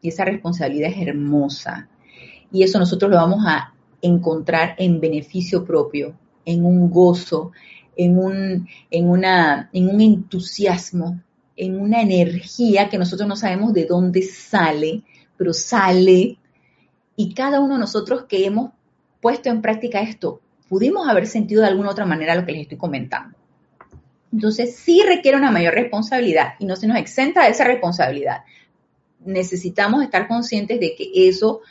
[0.00, 1.88] Y esa responsabilidad es hermosa.
[2.52, 7.52] Y eso nosotros lo vamos a encontrar en beneficio propio, en un gozo,
[7.96, 11.20] en un, en una, en un entusiasmo,
[11.56, 15.02] en una energía que nosotros no sabemos de dónde sale,
[15.36, 16.38] pero sale.
[17.16, 18.70] Y cada uno de nosotros que hemos
[19.24, 22.76] puesto en práctica esto, pudimos haber sentido de alguna otra manera lo que les estoy
[22.76, 23.38] comentando.
[24.30, 28.42] Entonces, sí requiere una mayor responsabilidad y no se nos exenta de esa responsabilidad.
[29.24, 31.62] Necesitamos estar conscientes de que eso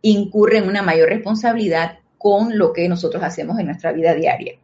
[0.00, 4.60] incurre en una mayor responsabilidad con lo que nosotros hacemos en nuestra vida diaria.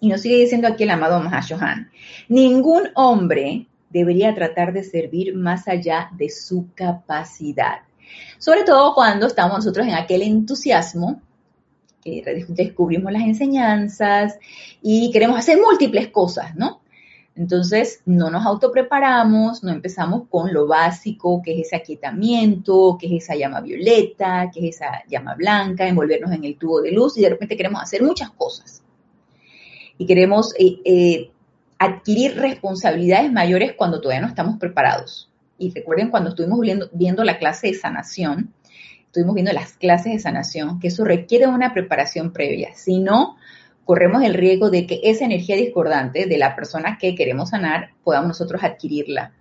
[0.00, 1.90] Y nos sigue diciendo aquí el amado Mahashohan,
[2.28, 7.80] ningún hombre debería tratar de servir más allá de su capacidad.
[8.38, 11.20] Sobre todo cuando estamos nosotros en aquel entusiasmo
[12.02, 14.38] que descubrimos las enseñanzas
[14.82, 16.80] y queremos hacer múltiples cosas, ¿no?
[17.36, 23.24] Entonces, no nos autopreparamos, no empezamos con lo básico, que es ese aquietamiento, que es
[23.24, 27.22] esa llama violeta, que es esa llama blanca, envolvernos en el tubo de luz y
[27.22, 28.82] de repente queremos hacer muchas cosas
[29.96, 31.30] y queremos eh, eh,
[31.78, 35.29] adquirir responsabilidades mayores cuando todavía no estamos preparados.
[35.60, 36.58] Y recuerden cuando estuvimos
[36.92, 38.54] viendo, la clase de sanación,
[39.04, 42.70] estuvimos viendo las clases de sanación, que eso requiere una preparación previa.
[42.74, 43.36] Si no,
[43.84, 48.28] corremos el riesgo de que esa energía discordante de la persona que queremos sanar podamos
[48.28, 49.34] nosotros adquirirla.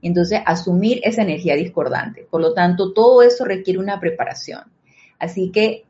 [0.00, 2.26] Entonces, asumir esa energía discordante.
[2.30, 4.62] Por lo tanto, todo eso requiere una preparación.
[5.18, 5.84] Así que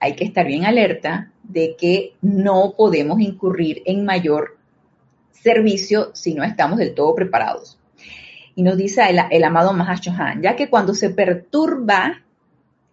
[0.00, 4.58] hay que estar bien alerta de que no podemos incurrir en mayor
[5.30, 7.78] servicio si no estamos del todo preparados.
[8.54, 12.22] Y nos dice el, amado Mahashohan, ya que cuando se perturba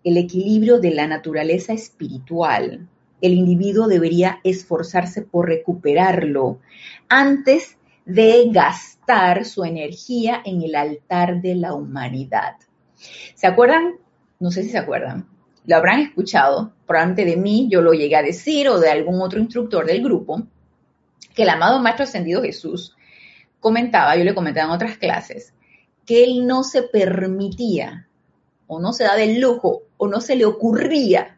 [0.04, 2.88] el equilibrio de la naturaleza espiritual,
[3.21, 6.60] el individuo debería esforzarse por recuperarlo
[7.08, 12.56] antes de gastar su energía en el altar de la humanidad.
[13.36, 13.93] ¿Se acuerdan?
[14.39, 15.28] No sé si se acuerdan
[15.65, 19.39] lo habrán escuchado, probablemente de mí yo lo llegué a decir o de algún otro
[19.39, 20.41] instructor del grupo,
[21.36, 22.95] que el amado Maestro Ascendido Jesús
[23.62, 25.54] comentaba, yo le comentaba en otras clases,
[26.06, 28.08] que él no se permitía
[28.67, 31.38] o no se da del lujo o no se le ocurría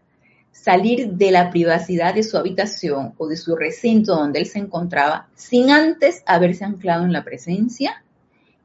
[0.51, 5.27] salir de la privacidad de su habitación o de su recinto donde él se encontraba
[5.35, 8.03] sin antes haberse anclado en la presencia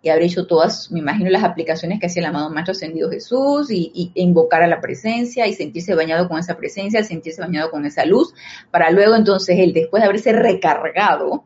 [0.01, 3.71] y habré hecho todas, me imagino, las aplicaciones que hacía el amado Maestro Ascendido Jesús
[3.71, 8.05] y, invocar a la presencia y sentirse bañado con esa presencia, sentirse bañado con esa
[8.05, 8.33] luz,
[8.71, 11.45] para luego entonces él, después de haberse recargado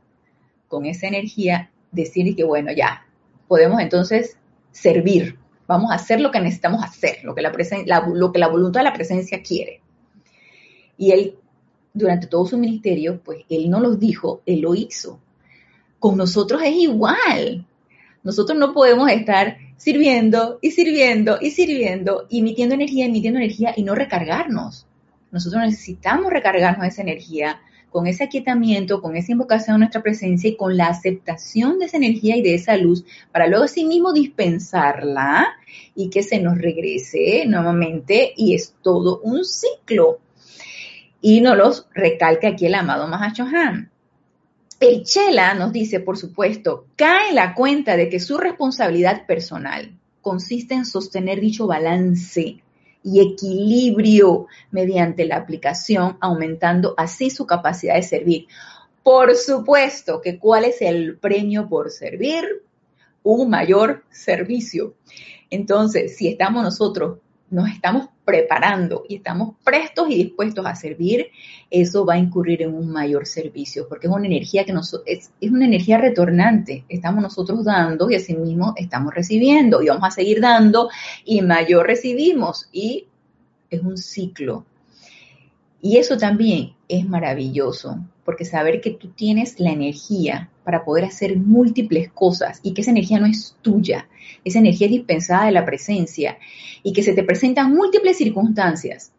[0.69, 3.07] con esa energía, decir que bueno, ya,
[3.47, 4.37] podemos entonces
[4.73, 7.53] servir, vamos a hacer lo que necesitamos hacer, lo que la,
[8.13, 9.81] lo que la voluntad de la presencia quiere.
[10.97, 11.37] Y él,
[11.95, 15.21] durante todo su ministerio, pues él no los dijo, él lo hizo.
[15.99, 17.67] Con nosotros es igual
[18.23, 23.95] nosotros no podemos estar sirviendo y sirviendo y sirviendo, emitiendo energía, emitiendo energía y no
[23.95, 24.87] recargarnos.
[25.33, 27.61] Nosotros necesitamos recargarnos esa energía
[27.93, 31.99] con ese aquietamiento, con esa invocación a nuestra presencia y con la aceptación de esa
[31.99, 35.55] energía y de esa luz para luego sí mismo dispensarla
[35.95, 40.19] y que se nos regrese nuevamente y es todo un ciclo.
[41.21, 43.91] Y nos los recalca aquí el amado Mahachohan.
[44.81, 49.97] El Chela nos dice, por supuesto, cae en la cuenta de que su responsabilidad personal
[50.23, 52.63] consiste en sostener dicho balance
[53.03, 58.47] y equilibrio mediante la aplicación, aumentando así su capacidad de servir.
[59.03, 62.63] Por supuesto que cuál es el premio por servir?
[63.23, 64.95] Un mayor servicio.
[65.51, 67.19] Entonces, si estamos nosotros
[67.53, 71.27] nos estamos preparando y estamos prestos y dispuestos a servir,
[71.71, 75.31] eso va a incurrir en un mayor servicio, porque es una energía que nos, es,
[75.41, 76.85] es una energía retornante.
[76.89, 80.89] Estamos nosotros dando y asimismo estamos recibiendo y vamos a seguir dando
[81.25, 83.07] y mayor recibimos y
[83.71, 84.65] es un ciclo.
[85.85, 91.37] Y eso también es maravilloso, porque saber que tú tienes la energía para poder hacer
[91.37, 94.09] múltiples cosas y que esa energía no es tuya,
[94.45, 96.39] esa energía es dispensada de la presencia
[96.85, 99.13] y que se te presentan múltiples circunstancias.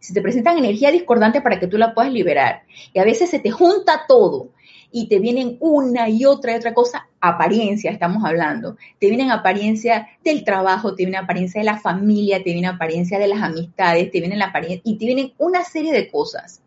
[0.00, 2.62] Se te presentan energía discordante para que tú la puedas liberar.
[2.94, 4.48] Y a veces se te junta todo
[4.90, 8.76] y te vienen una y otra y otra cosa, apariencia estamos hablando.
[8.98, 13.28] Te vienen apariencia del trabajo, te viene apariencia de la familia, te viene apariencia de
[13.28, 16.62] las amistades, te vienen la apariencia y te vienen una serie de cosas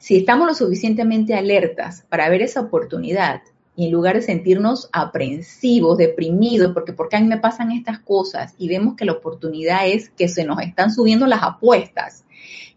[0.00, 3.42] si estamos lo suficientemente alertas para ver esa oportunidad
[3.76, 7.98] y en lugar de sentirnos aprensivos, deprimidos, porque ¿por qué a mí me pasan estas
[7.98, 8.54] cosas?
[8.56, 12.24] Y vemos que la oportunidad es que se nos están subiendo las apuestas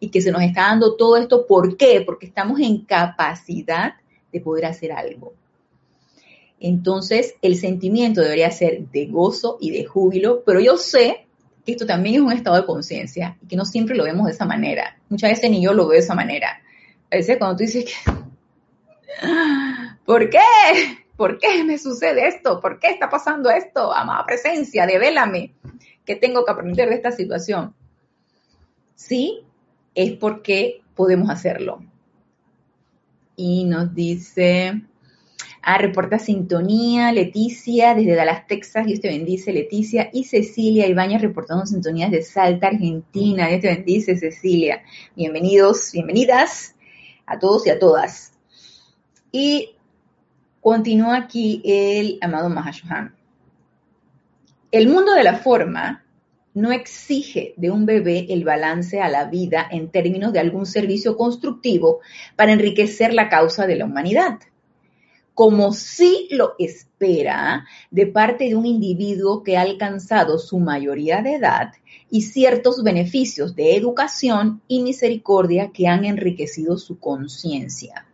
[0.02, 1.47] y que se nos está dando todo esto.
[1.47, 2.04] ¿Por qué?
[2.06, 3.93] Porque estamos en capacidad
[4.34, 5.34] de poder hacer algo.
[6.60, 11.28] Entonces, el sentimiento debería ser de gozo y de júbilo, pero yo sé
[11.65, 14.34] que esto también es un estado de conciencia y que no siempre lo vemos de
[14.34, 15.00] esa manera.
[15.08, 16.63] Muchas veces ni yo lo veo de esa manera
[17.19, 18.12] ese cuando tú dices que,
[20.06, 20.39] ¿por qué?
[21.15, 22.60] ¿Por qué me sucede esto?
[22.60, 23.93] ¿Por qué está pasando esto?
[23.93, 25.54] Amada presencia, devélame.
[26.06, 27.76] ¿Qué tengo que aprender de esta situación?
[28.96, 29.41] Sí,
[29.96, 31.84] es porque podemos hacerlo.
[33.36, 34.84] Y nos dice,
[35.62, 41.65] ah, reporta sintonía, Leticia, desde Dallas, Texas, Dios te bendice, Leticia, y Cecilia Ibañez reportando
[41.65, 44.84] sintonías de Salta, Argentina, Dios te bendice, Cecilia.
[45.15, 46.76] Bienvenidos, bienvenidas
[47.26, 48.34] a todos y a todas.
[49.32, 49.76] Y
[50.62, 53.15] continúa aquí el amado Mahashohan.
[54.72, 56.03] El mundo de la forma
[56.54, 61.18] no exige de un bebé el balance a la vida en términos de algún servicio
[61.18, 62.00] constructivo
[62.36, 64.39] para enriquecer la causa de la humanidad,
[65.34, 71.36] como sí lo espera de parte de un individuo que ha alcanzado su mayoría de
[71.36, 71.74] edad
[72.10, 78.06] y ciertos beneficios de educación y misericordia que han enriquecido su conciencia.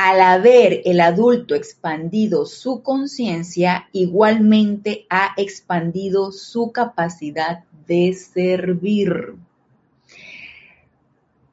[0.00, 9.34] Al haber el adulto expandido su conciencia, igualmente ha expandido su capacidad de servir.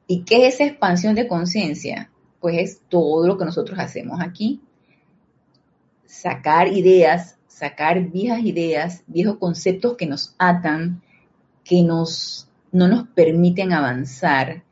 [0.06, 2.08] ¿Y qué es esa expansión de conciencia?
[2.38, 4.60] Pues es todo lo que nosotros hacemos aquí.
[6.04, 11.02] Sacar ideas, sacar viejas ideas, viejos conceptos que nos atan,
[11.64, 14.62] que nos, no nos permiten avanzar,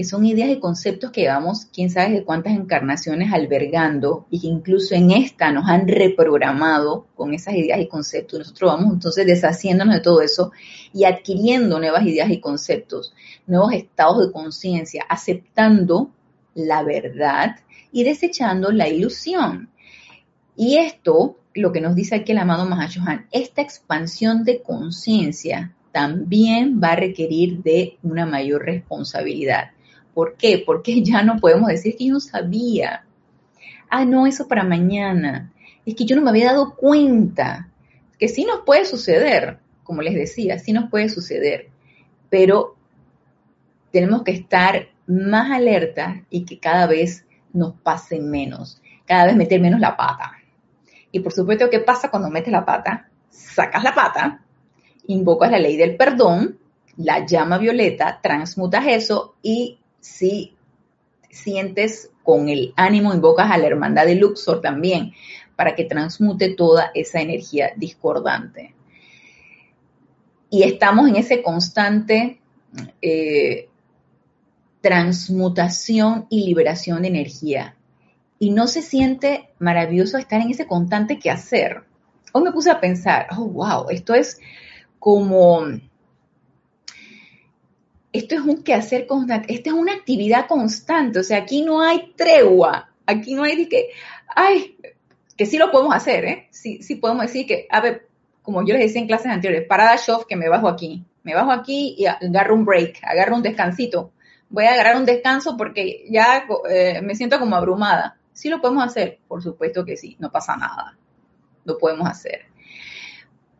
[0.00, 4.46] que son ideas y conceptos que llevamos quién sabe de cuántas encarnaciones albergando y que
[4.46, 8.38] incluso en esta nos han reprogramado con esas ideas y conceptos.
[8.38, 10.52] Nosotros vamos entonces deshaciéndonos de todo eso
[10.94, 13.12] y adquiriendo nuevas ideas y conceptos,
[13.46, 16.08] nuevos estados de conciencia, aceptando
[16.54, 17.56] la verdad
[17.92, 19.68] y desechando la ilusión.
[20.56, 26.80] Y esto, lo que nos dice aquí el amado Mahashohan, esta expansión de conciencia también
[26.82, 29.72] va a requerir de una mayor responsabilidad.
[30.14, 30.62] ¿Por qué?
[30.64, 33.04] Porque ya no podemos decir que yo no sabía.
[33.88, 35.52] Ah, no, eso para mañana.
[35.84, 37.68] Es que yo no me había dado cuenta.
[38.18, 41.70] Que sí nos puede suceder, como les decía, sí nos puede suceder.
[42.28, 42.76] Pero
[43.90, 48.80] tenemos que estar más alerta y que cada vez nos pase menos.
[49.06, 50.32] Cada vez meter menos la pata.
[51.10, 53.08] Y por supuesto, ¿qué pasa cuando metes la pata?
[53.30, 54.44] Sacas la pata
[55.12, 56.58] invocas la ley del perdón,
[56.96, 60.56] la llama violeta, transmutas eso y si
[61.30, 65.12] sientes con el ánimo, invocas a la hermandad de Luxor también
[65.56, 68.74] para que transmute toda esa energía discordante.
[70.48, 72.40] Y estamos en ese constante
[73.00, 73.68] eh,
[74.80, 77.76] transmutación y liberación de energía.
[78.38, 81.84] Y no se siente maravilloso estar en ese constante quehacer.
[82.32, 84.38] Hoy me puse a pensar, oh, wow, esto es
[84.98, 85.62] como
[88.12, 92.12] esto es un quehacer constante, esta es una actividad constante, o sea, aquí no hay
[92.16, 93.90] tregua, aquí no hay de que,
[94.34, 94.76] ay,
[95.36, 96.48] que sí lo podemos hacer, ¿eh?
[96.50, 98.08] Sí, sí podemos decir que, a ver,
[98.42, 101.52] como yo les decía en clases anteriores, parada show que me bajo aquí, me bajo
[101.52, 104.12] aquí y agarro un break, agarro un descansito,
[104.48, 108.18] voy a agarrar un descanso porque ya eh, me siento como abrumada.
[108.32, 110.96] Sí lo podemos hacer, por supuesto que sí, no pasa nada,
[111.64, 112.46] lo podemos hacer.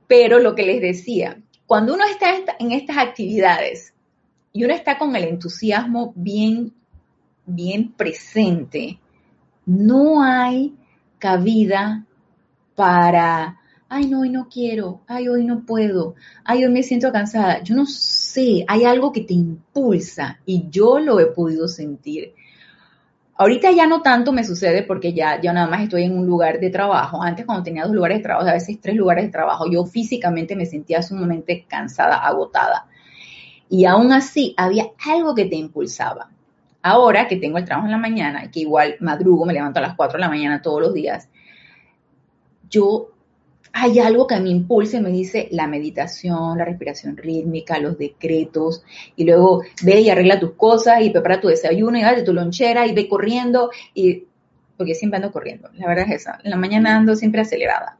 [0.06, 3.94] Pero lo que les decía, cuando uno está en estas actividades
[4.52, 6.72] y uno está con el entusiasmo bien,
[7.46, 8.98] bien presente,
[9.66, 10.74] no hay
[11.18, 12.04] cabida
[12.74, 17.60] para ay, no, hoy no quiero, ay, hoy no puedo, ay, hoy me siento cansada.
[17.62, 22.32] Yo no sé, hay algo que te impulsa y yo lo he podido sentir.
[23.34, 26.60] Ahorita ya no tanto me sucede porque ya, ya nada más estoy en un lugar
[26.60, 27.22] de trabajo.
[27.22, 30.54] Antes cuando tenía dos lugares de trabajo, a veces tres lugares de trabajo, yo físicamente
[30.54, 32.86] me sentía sumamente cansada, agotada.
[33.70, 36.28] Y aún así había algo que te impulsaba.
[36.82, 39.94] Ahora que tengo el trabajo en la mañana, que igual madrugo, me levanto a las
[39.94, 41.28] 4 de la mañana todos los días,
[42.68, 43.10] yo
[43.72, 48.82] hay algo que me impulsa y me dice la meditación, la respiración rítmica, los decretos,
[49.14, 52.86] y luego ve y arregla tus cosas y prepara tu desayuno y de tu lonchera
[52.86, 54.24] y ve corriendo, y
[54.76, 57.98] porque siempre ando corriendo, la verdad es esa, en la mañana ando siempre acelerada,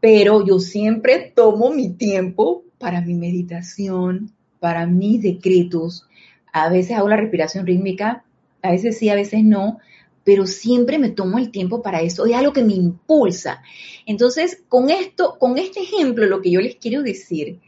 [0.00, 4.30] pero yo siempre tomo mi tiempo para mi meditación,
[4.64, 6.08] para mis decretos,
[6.50, 8.24] a veces hago la respiración rítmica,
[8.62, 9.76] a veces sí, a veces no,
[10.24, 13.62] pero siempre me tomo el tiempo para eso, es algo que me impulsa.
[14.06, 17.60] Entonces, con esto, con este ejemplo, lo que yo les quiero decir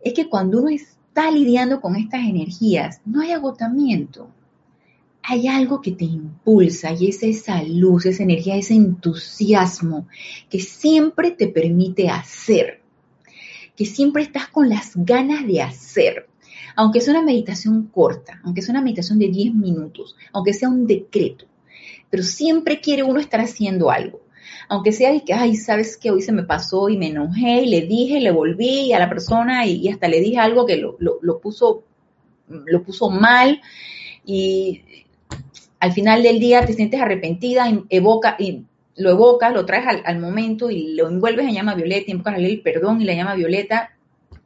[0.00, 4.28] es que cuando uno está lidiando con estas energías, no hay agotamiento.
[5.22, 10.08] Hay algo que te impulsa y es esa luz, esa energía, ese entusiasmo
[10.50, 12.80] que siempre te permite hacer,
[13.76, 16.31] que siempre estás con las ganas de hacer
[16.76, 20.86] aunque sea una meditación corta, aunque sea una meditación de 10 minutos, aunque sea un
[20.86, 21.46] decreto,
[22.10, 24.20] pero siempre quiere uno estar haciendo algo.
[24.68, 27.68] Aunque sea de que, ay, sabes que hoy se me pasó y me enojé y
[27.68, 30.96] le dije, le volví a la persona y, hasta le dije algo que lo,
[31.40, 31.84] puso,
[32.48, 33.60] lo puso mal
[34.24, 34.82] y
[35.78, 38.64] al final del día te sientes arrepentida, evoca, y
[38.96, 42.58] lo evocas, lo traes al, momento y lo envuelves en llama violeta, invocas la ley
[42.58, 43.90] perdón y la llama violeta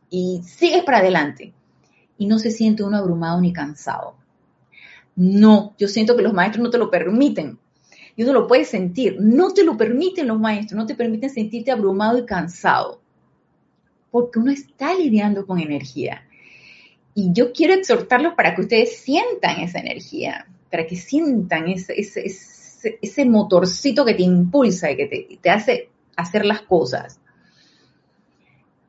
[0.08, 1.52] y sigues para adelante.
[2.18, 4.16] Y no se siente uno abrumado ni cansado.
[5.16, 7.58] No, yo siento que los maestros no te lo permiten.
[8.16, 9.16] Y uno lo puede sentir.
[9.20, 13.00] No te lo permiten los maestros, no te permiten sentirte abrumado y cansado.
[14.10, 16.22] Porque uno está lidiando con energía.
[17.14, 23.24] Y yo quiero exhortarlos para que ustedes sientan esa energía, para que sientan ese, ese,
[23.24, 27.18] motorcito que te impulsa y que te, hace hacer las cosas.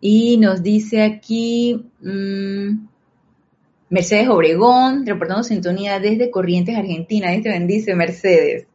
[0.02, 2.88] Y nos dice aquí, mm,
[3.90, 7.32] Mercedes Obregón, reportando sintonía desde Corrientes, Argentina.
[7.32, 8.68] Dios te bendice, Mercedes.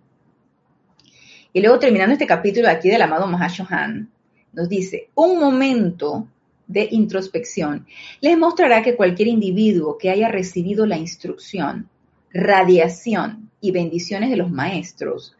[1.52, 4.10] Y luego terminando este capítulo aquí del amado Mahashohan,
[4.54, 6.26] nos dice, un momento
[6.66, 7.86] de introspección
[8.20, 11.90] les mostrará que cualquier individuo que haya recibido la instrucción,
[12.32, 15.36] radiación y bendiciones de los maestros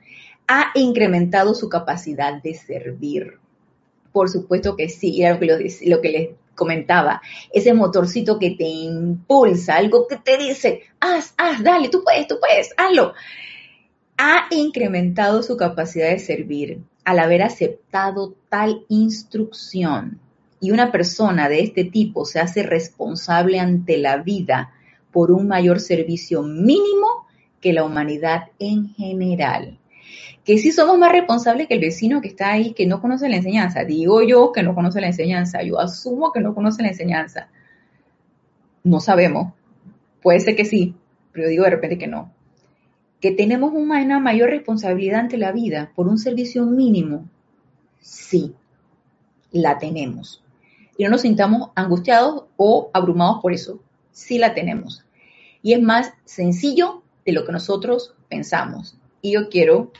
[0.47, 3.39] ha incrementado su capacidad de servir.
[4.13, 7.23] Por supuesto que sí, y que, lo que les comentaba,
[7.53, 12.39] ese motorcito que te impulsa, algo que te dice, haz, haz, dale, tú puedes, tú
[12.41, 13.15] puedes, hazlo.
[14.19, 20.21] Ha incrementado su capacidad de servir al haber aceptado tal instrucción.
[20.61, 24.73] Y una persona de este tipo se hace responsable ante la vida
[25.11, 27.27] por un mayor servicio mínimo
[27.61, 29.79] que la humanidad en general
[30.45, 33.37] que sí somos más responsables que el vecino que está ahí, que no conoce la
[33.37, 33.85] enseñanza.
[33.85, 37.49] Digo yo que no conoce la enseñanza, yo asumo que no conoce la enseñanza.
[38.83, 39.53] No sabemos.
[40.21, 40.95] Puede ser que sí,
[41.33, 42.33] pero digo de repente que no.
[43.21, 47.29] Que tenemos una mayor responsabilidad ante la vida por un servicio mínimo.
[48.01, 48.55] Sí,
[49.53, 50.43] la tenemos.
[50.99, 53.81] Y no nos sintamos angustiados o abrumados por eso.
[54.11, 55.05] Sí la tenemos.
[55.63, 58.99] Y es más sencillo de lo que nosotros pensamos.
[59.21, 59.93] Y yo quiero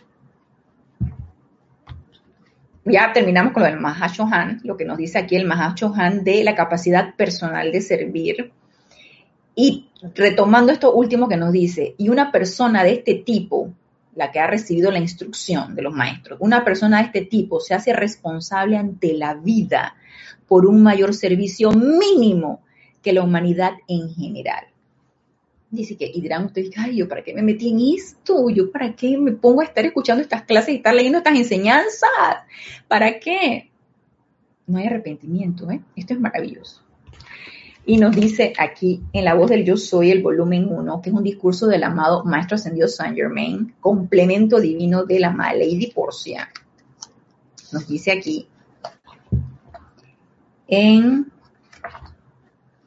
[2.85, 6.55] ya terminamos con lo del Mahashohan, lo que nos dice aquí el Mahashohan de la
[6.55, 8.53] capacidad personal de servir.
[9.55, 13.73] Y retomando esto último que nos dice, y una persona de este tipo,
[14.15, 17.75] la que ha recibido la instrucción de los maestros, una persona de este tipo se
[17.75, 19.95] hace responsable ante la vida
[20.49, 22.63] por un mayor servicio mínimo
[23.03, 24.72] que la humanidad en general.
[25.73, 28.95] Dice que, y dirán ustedes, ay, yo para qué me metí en esto, yo para
[28.95, 32.11] qué me pongo a estar escuchando estas clases y estar leyendo estas enseñanzas,
[32.89, 33.71] ¿para qué?
[34.67, 35.81] No hay arrepentimiento, ¿eh?
[35.97, 36.83] Esto es maravilloso.
[37.87, 41.17] Y nos dice aquí en la voz del Yo Soy, el volumen 1, que es
[41.17, 46.51] un discurso del amado Maestro Ascendido Saint Germain, complemento divino de la amada Lady Porcia.
[47.73, 48.47] Nos dice aquí
[50.69, 51.32] en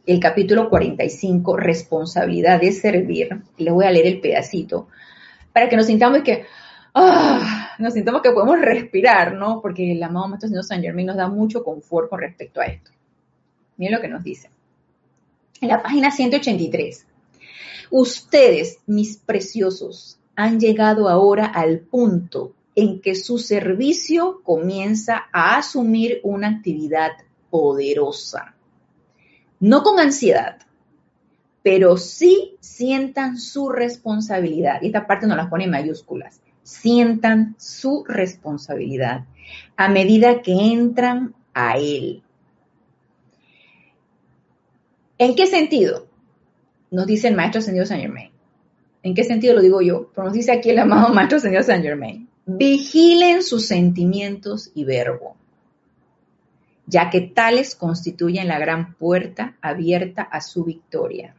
[0.05, 3.41] el capítulo 45, responsabilidad de servir.
[3.57, 4.87] Le voy a leer el pedacito
[5.51, 6.45] para que nos sintamos que,
[6.93, 9.61] ah, nos sintamos que podemos respirar, ¿no?
[9.61, 12.91] Porque el amado Maestro Señor San Germain nos da mucho confort con respecto a esto.
[13.77, 14.49] Miren lo que nos dice.
[15.61, 17.07] En la página 183.
[17.91, 26.19] Ustedes, mis preciosos, han llegado ahora al punto en que su servicio comienza a asumir
[26.23, 27.11] una actividad
[27.49, 28.54] poderosa.
[29.65, 30.57] No con ansiedad,
[31.63, 34.79] pero sí sientan su responsabilidad.
[34.83, 36.39] Y esta parte no las pone en mayúsculas.
[36.61, 39.25] Sientan su responsabilidad
[39.75, 42.21] a medida que entran a Él.
[45.17, 46.05] ¿En qué sentido?
[46.91, 48.29] Nos dice el Maestro Señor Saint Germain.
[49.01, 50.11] ¿En qué sentido lo digo yo?
[50.13, 52.29] Pero nos dice aquí el amado Maestro Señor Saint Germain.
[52.45, 55.37] Vigilen sus sentimientos y verbo,
[56.87, 61.35] ya que tales constituyen la gran puerta abierta a su victoria.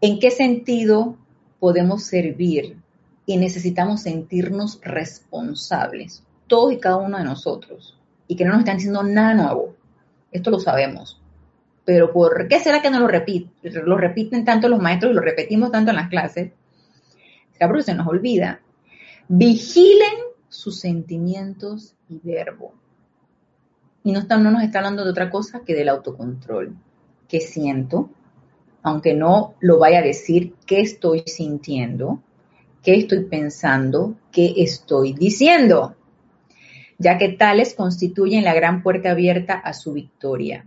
[0.00, 1.16] ¿En qué sentido
[1.58, 2.76] podemos servir
[3.26, 7.98] y necesitamos sentirnos responsables, todos y cada uno de nosotros,
[8.28, 9.74] y que no nos están diciendo nada nuevo?
[10.30, 11.20] Esto lo sabemos.
[11.84, 14.44] Pero ¿por qué será que no lo repiten?
[14.44, 16.52] Tanto los maestros y lo repetimos tanto en las clases.
[17.52, 18.60] Será porque se nos olvida.
[19.28, 20.14] Vigilen
[20.48, 22.74] sus sentimientos y verbo.
[24.04, 26.76] Y no, no nos está hablando de otra cosa que del autocontrol.
[27.26, 28.10] ¿Qué siento?
[28.82, 32.22] Aunque no lo vaya a decir, ¿qué estoy sintiendo?
[32.82, 34.14] ¿Qué estoy pensando?
[34.30, 35.96] ¿Qué estoy diciendo?
[36.98, 40.66] Ya que tales constituyen la gran puerta abierta a su victoria.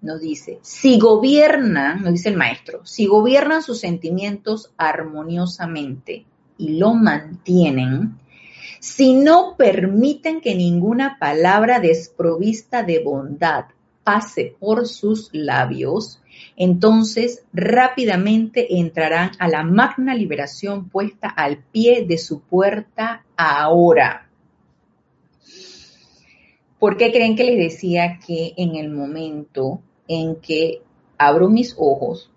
[0.00, 6.26] Nos dice, si gobiernan, nos dice el maestro, si gobiernan sus sentimientos armoniosamente,
[6.58, 8.18] y lo mantienen,
[8.80, 13.66] si no permiten que ninguna palabra desprovista de bondad
[14.04, 16.20] pase por sus labios,
[16.56, 24.28] entonces rápidamente entrarán a la magna liberación puesta al pie de su puerta ahora.
[26.78, 30.82] ¿Por qué creen que les decía que en el momento en que
[31.18, 32.30] abro mis ojos,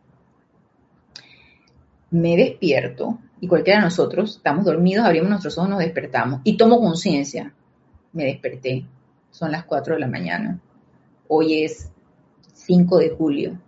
[2.09, 6.79] me despierto, y cualquiera de nosotros estamos dormidos, abrimos nuestros ojos, nos despertamos y tomo
[6.79, 7.53] conciencia.
[8.11, 8.85] Me desperté,
[9.31, 10.59] son las 4 de la mañana.
[11.27, 11.91] Hoy es
[12.53, 13.59] 5 de julio.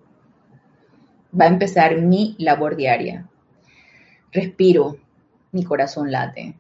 [1.39, 3.30] Va a empezar mi labor diaria.
[4.32, 4.97] Respiro,
[5.51, 6.55] mi corazón late.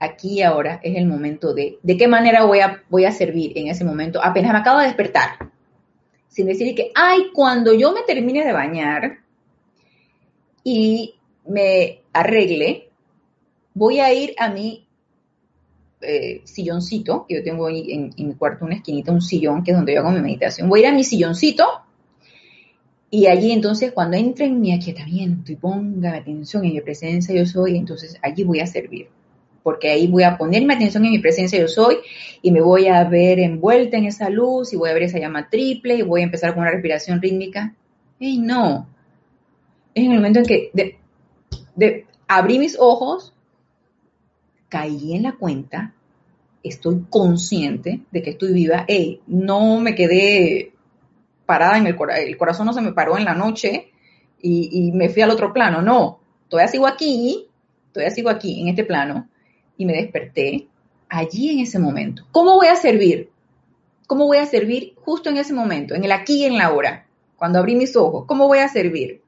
[0.00, 3.68] Aquí ahora es el momento de, ¿de qué manera voy a, voy a servir en
[3.68, 4.22] ese momento?
[4.22, 5.50] Apenas me acabo de despertar.
[6.28, 9.18] Sin decir que, ay, cuando yo me termine de bañar
[10.62, 11.17] y
[11.48, 12.90] me arregle,
[13.74, 14.86] voy a ir a mi
[16.00, 19.76] eh, silloncito, que yo tengo ahí en, mi cuarto una esquinita, un sillón, que es
[19.76, 20.68] donde yo hago mi meditación.
[20.68, 21.64] Voy a ir a mi silloncito
[23.10, 27.46] y allí entonces cuando entre en mi aquietamiento y ponga atención en mi presencia yo
[27.46, 29.08] soy, entonces allí voy a servir.
[29.62, 31.96] Porque ahí voy a poner mi atención en mi presencia yo soy
[32.42, 35.48] y me voy a ver envuelta en esa luz y voy a ver esa llama
[35.48, 37.74] triple y voy a empezar con una respiración rítmica.
[38.20, 38.88] ¡Ey, no!
[39.94, 40.70] Es el momento en que
[42.26, 43.32] abrí mis ojos,
[44.68, 45.94] caí en la cuenta,
[46.62, 50.72] estoy consciente de que estoy viva, hey, no me quedé
[51.46, 53.90] parada en el corazón, el corazón no se me paró en la noche
[54.40, 57.46] y, me fui al otro plano, no, todavía sigo aquí,
[57.92, 59.28] todavía sigo aquí en este plano
[59.76, 60.68] y me desperté
[61.08, 62.24] allí en ese momento.
[62.32, 63.30] ¿Cómo voy a servir?
[64.06, 67.06] ¿Cómo voy a servir justo en ese momento, en el aquí y en la ahora,
[67.36, 68.24] cuando abrí mis ojos?
[68.26, 69.22] ¿Cómo voy a servir?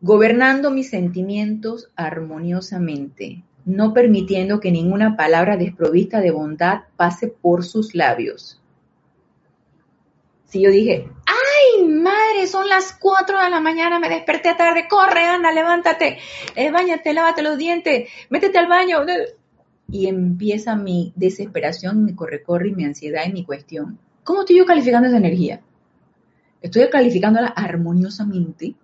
[0.00, 7.94] Gobernando mis sentimientos armoniosamente, no permitiendo que ninguna palabra desprovista de bondad pase por sus
[7.94, 8.60] labios.
[10.46, 15.24] Si yo dije, ay, madre, son las 4 de la mañana, me desperté tarde, corre,
[15.24, 16.18] anda, levántate,
[16.56, 18.98] eh, bañate, lávate los dientes, métete al baño.
[19.92, 23.98] Y empieza mi desesperación, mi corre-corre y mi ansiedad y mi cuestión.
[24.24, 25.60] ¿Cómo estoy yo calificando esa energía?
[26.62, 28.74] Estoy calificándola armoniosamente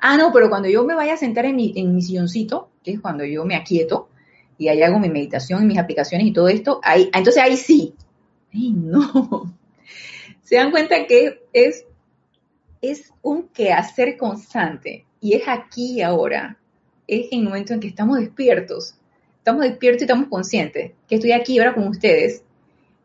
[0.00, 2.92] Ah, no, pero cuando yo me vaya a sentar en mi, en mi silloncito, que
[2.92, 4.08] es cuando yo me aquieto
[4.58, 7.94] y ahí hago mi meditación mis aplicaciones y todo esto, ahí, entonces ahí sí.
[8.52, 9.54] Ay, no.
[10.42, 11.84] Se dan cuenta que es,
[12.80, 16.58] es un quehacer constante y es aquí y ahora.
[17.08, 18.96] Es en el momento en que estamos despiertos.
[19.38, 22.42] Estamos despiertos y estamos conscientes que estoy aquí ahora con ustedes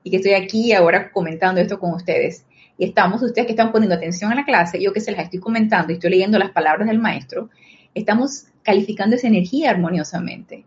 [0.03, 2.45] y que estoy aquí ahora comentando esto con ustedes
[2.85, 5.91] estamos, ustedes que están poniendo atención a la clase, yo que se las estoy comentando
[5.91, 7.49] y estoy leyendo las palabras del maestro,
[7.93, 10.65] estamos calificando esa energía armoniosamente.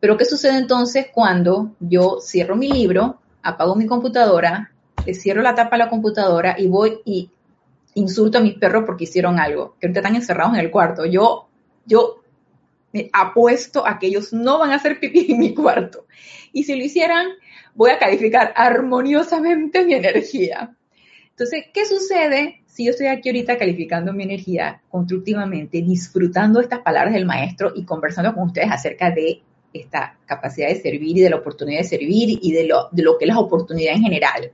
[0.00, 4.72] Pero ¿qué sucede entonces cuando yo cierro mi libro, apago mi computadora,
[5.04, 7.30] le cierro la tapa a la computadora y voy y
[7.94, 11.04] insulto a mis perros porque hicieron algo, que ahorita están encerrados en el cuarto?
[11.04, 11.48] Yo,
[11.84, 12.22] yo
[12.92, 16.06] me apuesto a que ellos no van a hacer pipí en mi cuarto.
[16.52, 17.28] Y si lo hicieran,
[17.74, 20.74] voy a calificar armoniosamente mi energía.
[21.40, 27.14] Entonces, ¿qué sucede si yo estoy aquí ahorita calificando mi energía constructivamente, disfrutando estas palabras
[27.14, 29.40] del maestro y conversando con ustedes acerca de
[29.72, 33.24] esta capacidad de servir y de la oportunidad de servir y de lo, de que
[33.24, 34.52] es la oportunidad en general?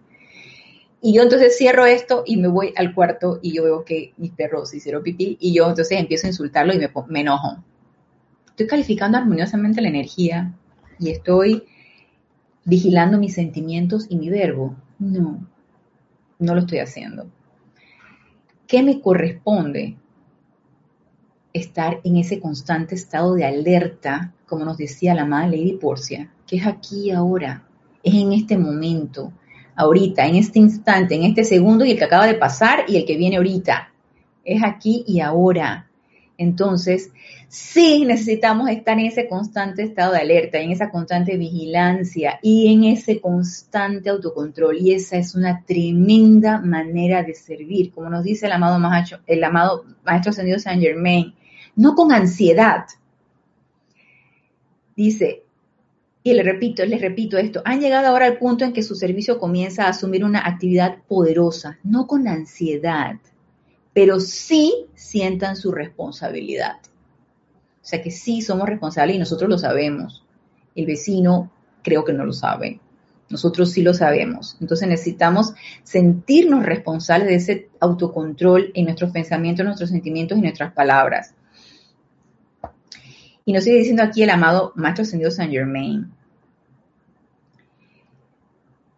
[1.03, 4.31] Y yo entonces cierro esto y me voy al cuarto y yo veo que mis
[4.31, 7.65] perros hicieron pipí y yo entonces empiezo a insultarlo y me, me enojo.
[8.51, 10.55] Estoy calificando armoniosamente la energía
[11.01, 11.65] y estoy
[12.65, 14.77] vigilando mis sentimientos y mi verbo.
[15.01, 15.45] No,
[16.39, 17.27] no lo estoy haciendo.
[18.67, 19.97] ¿Qué me corresponde?
[21.53, 26.57] Estar en ese constante estado de alerta, como nos decía la amada Lady Porcia, que
[26.57, 27.67] es aquí ahora,
[28.03, 29.33] es en este momento,
[29.75, 33.05] ahorita, en este instante, en este segundo y el que acaba de pasar y el
[33.05, 33.93] que viene ahorita.
[34.45, 35.86] Es aquí y ahora.
[36.39, 37.11] Entonces,
[37.49, 42.85] sí necesitamos estar en ese constante estado de alerta, en esa constante vigilancia y en
[42.85, 44.77] ese constante autocontrol.
[44.79, 49.43] Y esa es una tremenda manera de servir, como nos dice el amado maestro, el
[49.43, 51.35] amado maestro ascendido Saint Germain,
[51.75, 52.85] no con ansiedad.
[54.95, 55.43] Dice,
[56.23, 59.39] y le repito, les repito esto, han llegado ahora al punto en que su servicio
[59.39, 63.17] comienza a asumir una actividad poderosa, no con ansiedad
[63.97, 66.81] pero sí sientan su responsabilidad.
[67.81, 70.23] O sea que sí somos responsables y nosotros lo sabemos.
[70.75, 71.51] El vecino
[71.83, 72.79] creo que no lo sabe.
[73.31, 74.59] Nosotros sí lo sabemos.
[74.61, 81.33] Entonces necesitamos sentirnos responsables de ese autocontrol en nuestros pensamientos, nuestros sentimientos y nuestras palabras.
[83.47, 86.13] Y nos sigue diciendo aquí el amado Maestro Ascendido Saint Germain.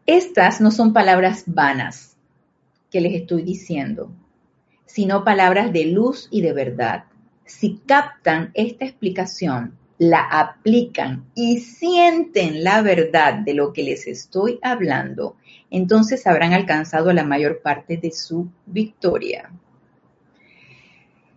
[0.07, 2.17] Estas no son palabras vanas
[2.91, 4.11] que les estoy diciendo,
[4.89, 7.05] sino palabras de luz y de verdad.
[7.45, 14.59] Si captan esta explicación, la aplican y sienten la verdad de lo que les estoy
[14.63, 15.37] hablando,
[15.71, 19.53] entonces habrán alcanzado la mayor parte de su victoria.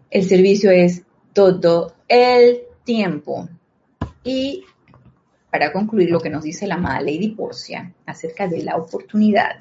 [0.09, 3.49] El servicio es todo el tiempo.
[4.23, 4.63] Y
[5.49, 9.59] para concluir lo que nos dice la amada Lady Porcia acerca de la oportunidad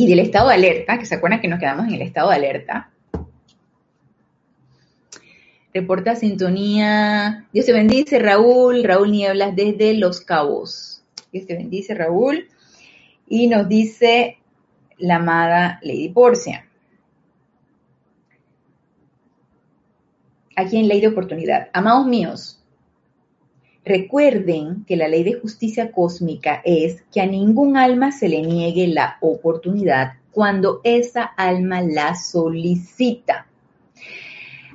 [0.00, 2.36] y del estado de alerta, que se acuerdan que nos quedamos en el estado de
[2.36, 2.90] alerta.
[5.74, 7.46] Reporta sintonía.
[7.52, 8.82] Dios te bendice, Raúl.
[8.82, 11.04] Raúl Nieblas desde Los Cabos.
[11.30, 12.48] Dios te bendice, Raúl.
[13.28, 14.38] Y nos dice
[14.96, 16.66] la amada Lady Porcia.
[20.56, 21.68] Aquí en Ley de Oportunidad.
[21.74, 22.59] Amados míos,
[23.84, 28.86] Recuerden que la ley de justicia cósmica es que a ningún alma se le niegue
[28.88, 33.46] la oportunidad cuando esa alma la solicita.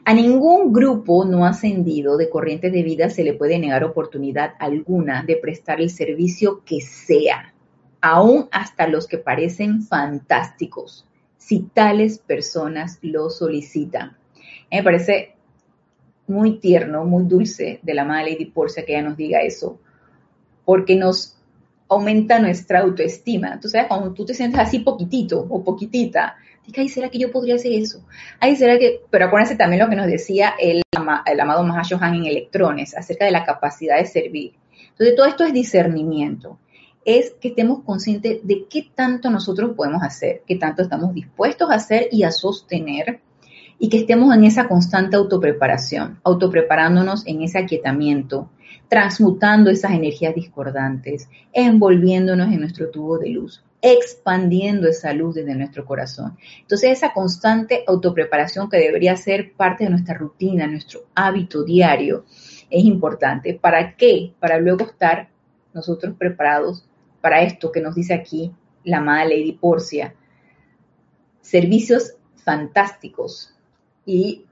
[0.03, 5.23] A ningún grupo no ascendido de corrientes de vida se le puede negar oportunidad alguna
[5.23, 7.53] de prestar el servicio que sea,
[8.01, 14.17] aún hasta los que parecen fantásticos, si tales personas lo solicitan.
[14.71, 15.34] Me parece
[16.27, 19.79] muy tierno, muy dulce de la amada Lady Porcia que ella nos diga eso,
[20.63, 21.37] porque nos
[21.87, 23.47] aumenta nuestra autoestima.
[23.47, 27.31] Entonces, sabes, cuando tú te sientes así poquitito o poquitita, dices, ay, ¿será que yo
[27.31, 28.03] podría hacer eso?
[28.39, 29.01] Ay, ¿será que...?
[29.09, 30.81] Pero acuérdense también lo que nos decía el,
[31.25, 34.53] el amado Mahashohan en Electrones, acerca de la capacidad de servir.
[34.91, 36.57] Entonces, todo esto es discernimiento.
[37.03, 41.75] Es que estemos conscientes de qué tanto nosotros podemos hacer, qué tanto estamos dispuestos a
[41.75, 43.19] hacer y a sostener,
[43.77, 48.49] y que estemos en esa constante autopreparación, autopreparándonos en ese aquietamiento,
[48.87, 55.85] transmutando esas energías discordantes, envolviéndonos en nuestro tubo de luz, expandiendo esa luz desde nuestro
[55.85, 56.37] corazón.
[56.61, 62.25] Entonces esa constante autopreparación que debería ser parte de nuestra rutina, nuestro hábito diario,
[62.69, 63.53] es importante.
[63.53, 64.33] ¿Para qué?
[64.39, 65.29] Para luego estar
[65.73, 66.87] nosotros preparados
[67.21, 68.51] para esto que nos dice aquí
[68.83, 70.15] la amada Lady Porcia.
[71.41, 73.54] Servicios fantásticos,
[74.05, 74.45] y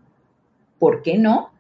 [0.80, 1.51] ¿por qué no?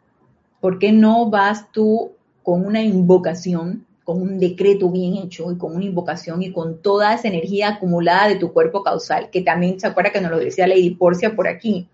[0.59, 5.75] ¿Por qué no vas tú con una invocación, con un decreto bien hecho y con
[5.75, 9.29] una invocación y con toda esa energía acumulada de tu cuerpo causal?
[9.29, 11.87] Que también se acuerda que nos lo decía Lady Porcia por aquí.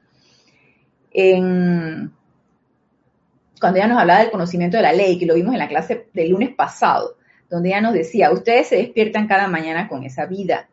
[3.60, 6.08] cuando ella nos hablaba del conocimiento de la ley, que lo vimos en la clase
[6.14, 7.16] del lunes pasado,
[7.50, 10.70] donde ella nos decía, ustedes se despiertan cada mañana con esa vida,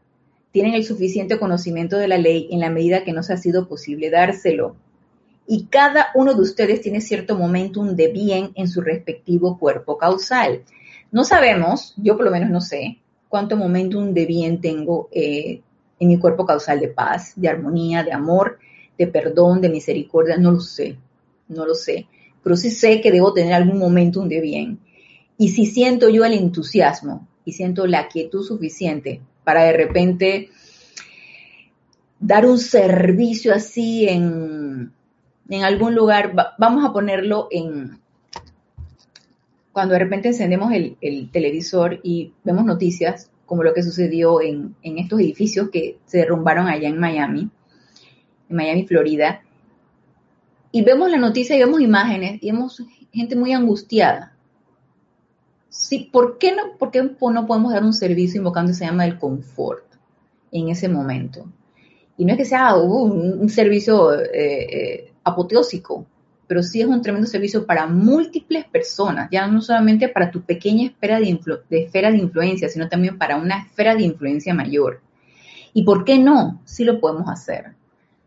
[0.53, 4.11] tienen el suficiente conocimiento de la ley en la medida que nos ha sido posible
[4.11, 4.77] dárselo
[5.47, 10.65] y cada uno de ustedes tiene cierto momentum de bien en su respectivo cuerpo causal.
[11.13, 15.61] No sabemos, yo por lo menos no sé, cuánto momentum de bien tengo eh,
[15.99, 18.59] en mi cuerpo causal de paz, de armonía, de amor,
[18.99, 20.97] de perdón, de misericordia, no lo sé,
[21.49, 22.07] no lo sé,
[22.43, 24.81] pero sí sé que debo tener algún momentum de bien.
[25.39, 30.49] Y si siento yo el entusiasmo y siento la quietud suficiente para de repente
[32.19, 34.93] dar un servicio así en,
[35.49, 38.01] en algún lugar, vamos a ponerlo en,
[39.73, 45.21] cuando de repente encendemos el, televisor y vemos noticias, como lo que sucedió en, estos
[45.21, 47.51] edificios que se derrumbaron allá en Miami,
[48.49, 49.43] en Miami, Florida,
[50.73, 52.83] y vemos la noticia y vemos imágenes y vemos
[53.13, 54.35] gente muy angustiada.
[55.69, 59.19] Sí, ¿por qué no, por qué no podemos dar un servicio invocando se llama el
[59.19, 59.85] confort
[60.51, 61.47] en ese momento?
[62.17, 66.07] Y no es que sea uh, un, servicio eh, eh, apoteósico,
[66.47, 70.87] pero sí es un tremendo servicio para múltiples personas, ya no solamente para tu pequeña
[70.87, 71.39] esfera de,
[71.71, 75.01] esfera de influencia, sino también para una esfera de influencia mayor.
[75.75, 76.61] ¿Y por qué no?
[76.65, 77.75] Sí lo podemos hacer.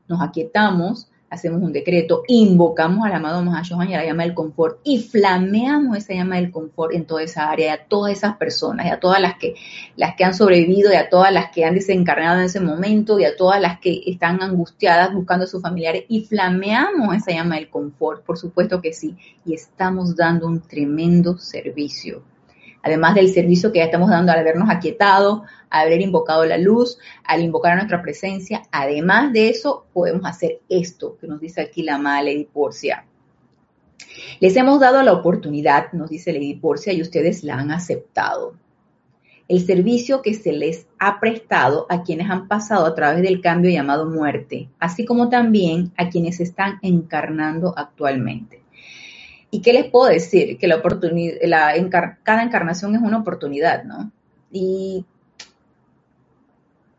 [0.07, 4.79] Nos aquietamos, hacemos un decreto, invocamos al amado Mahashohan y a la llama del confort
[4.83, 8.89] y flameamos esa llama del confort en toda esa área, a todas esas personas, y
[8.89, 9.55] a todas las que,
[9.95, 13.25] las que han sobrevivido, y a todas las que han desencarnado en ese momento, y
[13.25, 17.69] a todas las que están angustiadas buscando a sus familiares, y flameamos esa llama del
[17.69, 19.15] confort, por supuesto que sí,
[19.45, 22.23] y estamos dando un tremendo servicio
[22.83, 26.97] además del servicio que ya estamos dando al habernos aquietado, al haber invocado la luz,
[27.23, 31.83] al invocar a nuestra presencia, además de eso, podemos hacer esto que nos dice aquí
[31.83, 33.05] la amada Lady Porcia.
[34.39, 38.55] Les hemos dado la oportunidad, nos dice Lady Porcia, y ustedes la han aceptado.
[39.47, 43.71] El servicio que se les ha prestado a quienes han pasado a través del cambio
[43.71, 48.61] llamado muerte, así como también a quienes están encarnando actualmente.
[49.51, 50.57] ¿Y qué les puedo decir?
[50.57, 51.37] Que la oportunidad,
[52.23, 54.11] cada encarnación es una oportunidad, ¿no?
[54.51, 55.05] Y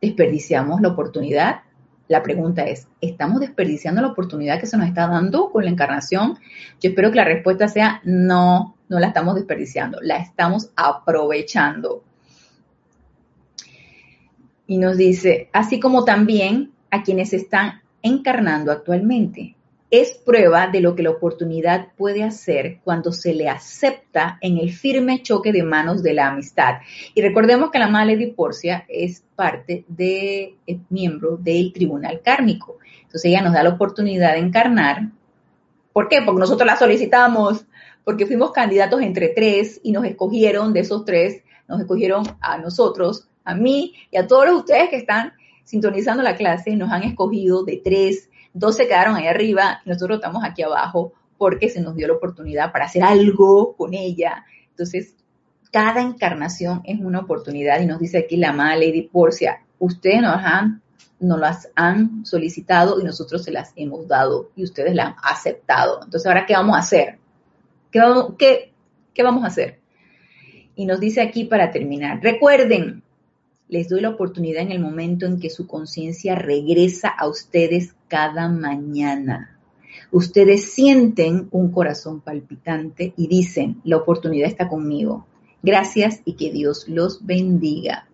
[0.00, 1.60] desperdiciamos la oportunidad.
[2.08, 6.38] La pregunta es, ¿estamos desperdiciando la oportunidad que se nos está dando con la encarnación?
[6.80, 12.02] Yo espero que la respuesta sea no, no la estamos desperdiciando, la estamos aprovechando.
[14.66, 19.54] Y nos dice, así como también a quienes están encarnando actualmente
[19.90, 24.72] es prueba de lo que la oportunidad puede hacer cuando se le acepta en el
[24.72, 26.76] firme choque de manos de la amistad.
[27.14, 32.78] Y recordemos que la Madre de Porcia es parte de, es miembro del tribunal kármico.
[33.02, 35.08] Entonces ella nos da la oportunidad de encarnar.
[35.92, 36.22] ¿Por qué?
[36.22, 37.64] Porque nosotros la solicitamos,
[38.04, 43.28] porque fuimos candidatos entre tres y nos escogieron de esos tres, nos escogieron a nosotros,
[43.44, 45.32] a mí y a todos ustedes que están
[45.64, 50.42] sintonizando la clase, nos han escogido de tres dos se quedaron ahí arriba nosotros estamos
[50.44, 54.44] aquí abajo porque se nos dio la oportunidad para hacer algo con ella.
[54.68, 55.14] Entonces,
[55.72, 60.36] cada encarnación es una oportunidad y nos dice aquí la amada Lady Porcia, ustedes nos
[60.44, 60.82] han
[61.18, 66.00] las han solicitado y nosotros se las hemos dado y ustedes las han aceptado.
[66.02, 67.18] Entonces, ¿ahora qué vamos a hacer?
[67.90, 68.00] ¿Qué
[68.38, 68.72] qué,
[69.14, 69.78] qué vamos a hacer?
[70.76, 73.02] Y nos dice aquí para terminar, recuerden,
[73.70, 78.48] les doy la oportunidad en el momento en que su conciencia regresa a ustedes cada
[78.48, 79.58] mañana.
[80.10, 85.24] Ustedes sienten un corazón palpitante y dicen, la oportunidad está conmigo.
[85.62, 88.08] Gracias y que Dios los bendiga.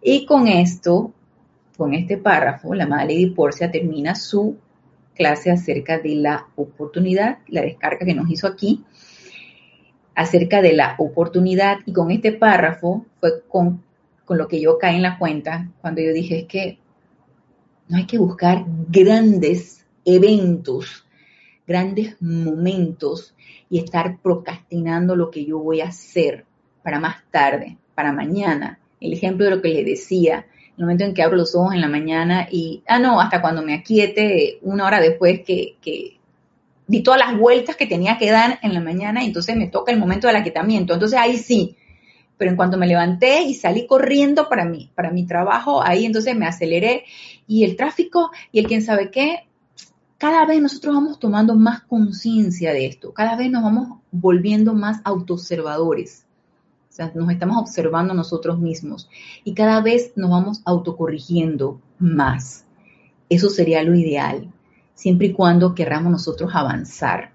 [0.00, 1.12] Y con esto,
[1.76, 4.56] con este párrafo, la Madre Lady Porcia termina su
[5.14, 8.82] clase acerca de la oportunidad, la descarga que nos hizo aquí,
[10.14, 11.80] acerca de la oportunidad.
[11.84, 13.84] Y con este párrafo fue con
[14.26, 16.78] con lo que yo caí en la cuenta cuando yo dije es que
[17.88, 21.06] no hay que buscar grandes eventos,
[21.66, 23.34] grandes momentos
[23.70, 26.44] y estar procrastinando lo que yo voy a hacer
[26.82, 28.80] para más tarde, para mañana.
[29.00, 30.46] El ejemplo de lo que le decía,
[30.76, 33.62] el momento en que abro los ojos en la mañana y, ah, no, hasta cuando
[33.62, 36.18] me aquiete una hora después que, que
[36.86, 39.98] di todas las vueltas que tenía que dar en la mañana entonces me toca el
[39.98, 40.94] momento del aquietamiento.
[40.94, 41.76] Entonces ahí sí,
[42.36, 46.36] pero en cuanto me levanté y salí corriendo para mí, para mi trabajo, ahí entonces
[46.36, 47.04] me aceleré
[47.46, 49.46] y el tráfico y el quién sabe qué,
[50.18, 55.00] cada vez nosotros vamos tomando más conciencia de esto, cada vez nos vamos volviendo más
[55.04, 56.24] autoobservadores.
[56.88, 59.10] O sea, nos estamos observando nosotros mismos
[59.44, 62.64] y cada vez nos vamos autocorrigiendo más.
[63.28, 64.50] Eso sería lo ideal,
[64.94, 67.32] siempre y cuando querramos nosotros avanzar.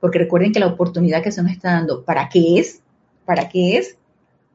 [0.00, 2.82] Porque recuerden que la oportunidad que se nos está dando, ¿para qué es?
[3.24, 3.96] ¿Para qué es?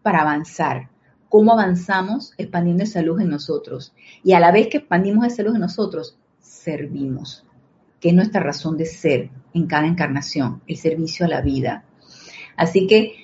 [0.10, 0.90] Para avanzar.
[1.30, 2.34] ¿Cómo avanzamos?
[2.40, 3.94] Expandiendo esa luz en nosotros.
[4.24, 7.46] Y a la vez que expandimos esa luz en nosotros, servimos,
[8.00, 11.84] que es nuestra razón de ser en cada encarnación, el servicio a la vida.
[12.58, 13.18] Así que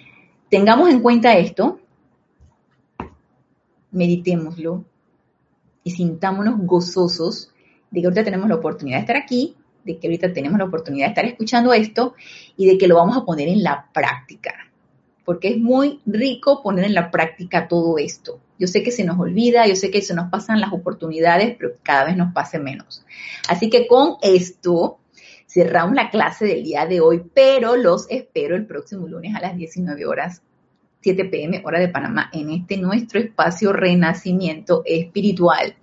[0.52, 1.80] tengamos en cuenta esto,
[3.90, 4.86] meditémoslo
[5.84, 7.52] y sintámonos gozosos
[7.90, 11.08] de que ahorita tenemos la oportunidad de estar aquí, de que ahorita tenemos la oportunidad
[11.08, 12.14] de estar escuchando esto
[12.56, 14.65] y de que lo vamos a poner en la práctica
[15.26, 18.40] porque es muy rico poner en la práctica todo esto.
[18.58, 21.74] Yo sé que se nos olvida, yo sé que se nos pasan las oportunidades, pero
[21.84, 23.04] cada vez nos pase menos.
[23.50, 25.00] Así que con esto
[25.48, 29.58] cerramos la clase del día de hoy, pero los espero el próximo lunes a las
[29.58, 30.42] 19 horas
[31.06, 35.76] 7 pm, hora de Panamá, en este nuestro espacio Renacimiento Espiritual.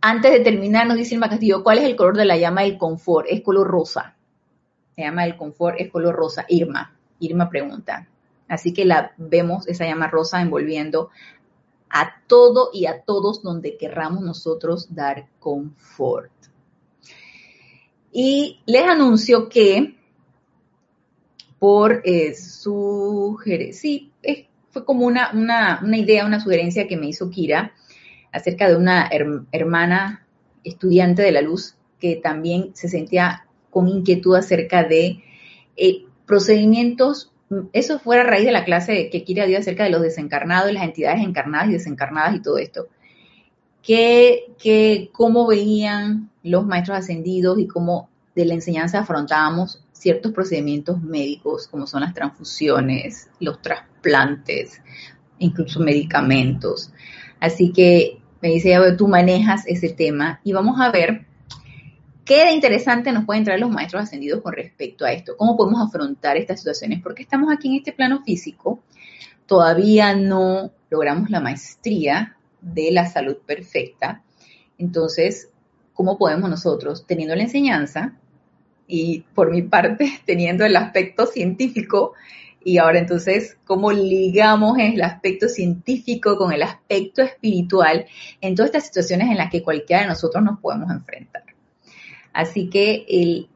[0.00, 2.78] Antes de terminar, nos dice Irma Castillo, ¿cuál es el color de la llama del
[2.78, 3.28] confort?
[3.30, 4.16] Es color rosa.
[4.96, 6.44] La llama del confort es color rosa.
[6.48, 8.08] Irma, Irma pregunta.
[8.48, 11.10] Así que la vemos, esa llama rosa, envolviendo
[11.90, 16.32] a todo y a todos donde querramos nosotros dar confort.
[18.12, 19.96] Y les anuncio que
[21.58, 24.12] por eh, sugerencia, sí,
[24.70, 27.72] fue como una, una, una idea, una sugerencia que me hizo Kira,
[28.32, 29.10] acerca de una
[29.52, 30.26] hermana
[30.64, 35.22] estudiante de la luz que también se sentía con inquietud acerca de
[35.76, 37.32] eh, procedimientos,
[37.72, 40.84] eso fue a raíz de la clase que Kira dio acerca de los desencarnados, las
[40.84, 42.88] entidades encarnadas y desencarnadas y todo esto,
[43.82, 51.02] que, que cómo veían los maestros ascendidos y cómo de la enseñanza afrontábamos ciertos procedimientos
[51.02, 54.80] médicos como son las transfusiones, los trasplantes,
[55.38, 56.92] incluso medicamentos.
[57.40, 61.27] Así que me dice, tú manejas ese tema y vamos a ver
[62.28, 65.80] qué de interesante nos pueden traer los maestros ascendidos con respecto a esto, cómo podemos
[65.80, 68.80] afrontar estas situaciones, porque estamos aquí en este plano físico,
[69.46, 74.22] todavía no logramos la maestría de la salud perfecta,
[74.76, 75.48] entonces,
[75.94, 78.18] ¿cómo podemos nosotros, teniendo la enseñanza
[78.86, 82.12] y por mi parte, teniendo el aspecto científico,
[82.62, 88.04] y ahora entonces, ¿cómo ligamos el aspecto científico con el aspecto espiritual
[88.42, 91.44] en todas estas situaciones en las que cualquiera de nosotros nos podemos enfrentar?
[92.38, 93.48] Así que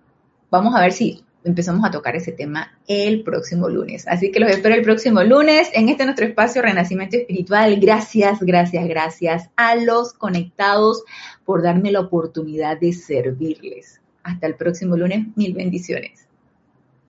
[0.51, 4.09] vamos a ver si empezamos a tocar ese tema el próximo lunes.
[4.09, 7.79] Así que los espero el próximo lunes en este nuestro espacio Renacimiento Espiritual.
[7.79, 11.05] Gracias, gracias, gracias a los conectados
[11.45, 14.01] por darme la oportunidad de servirles.
[14.25, 15.27] Hasta el próximo lunes.
[15.37, 16.22] Mil bendiciones.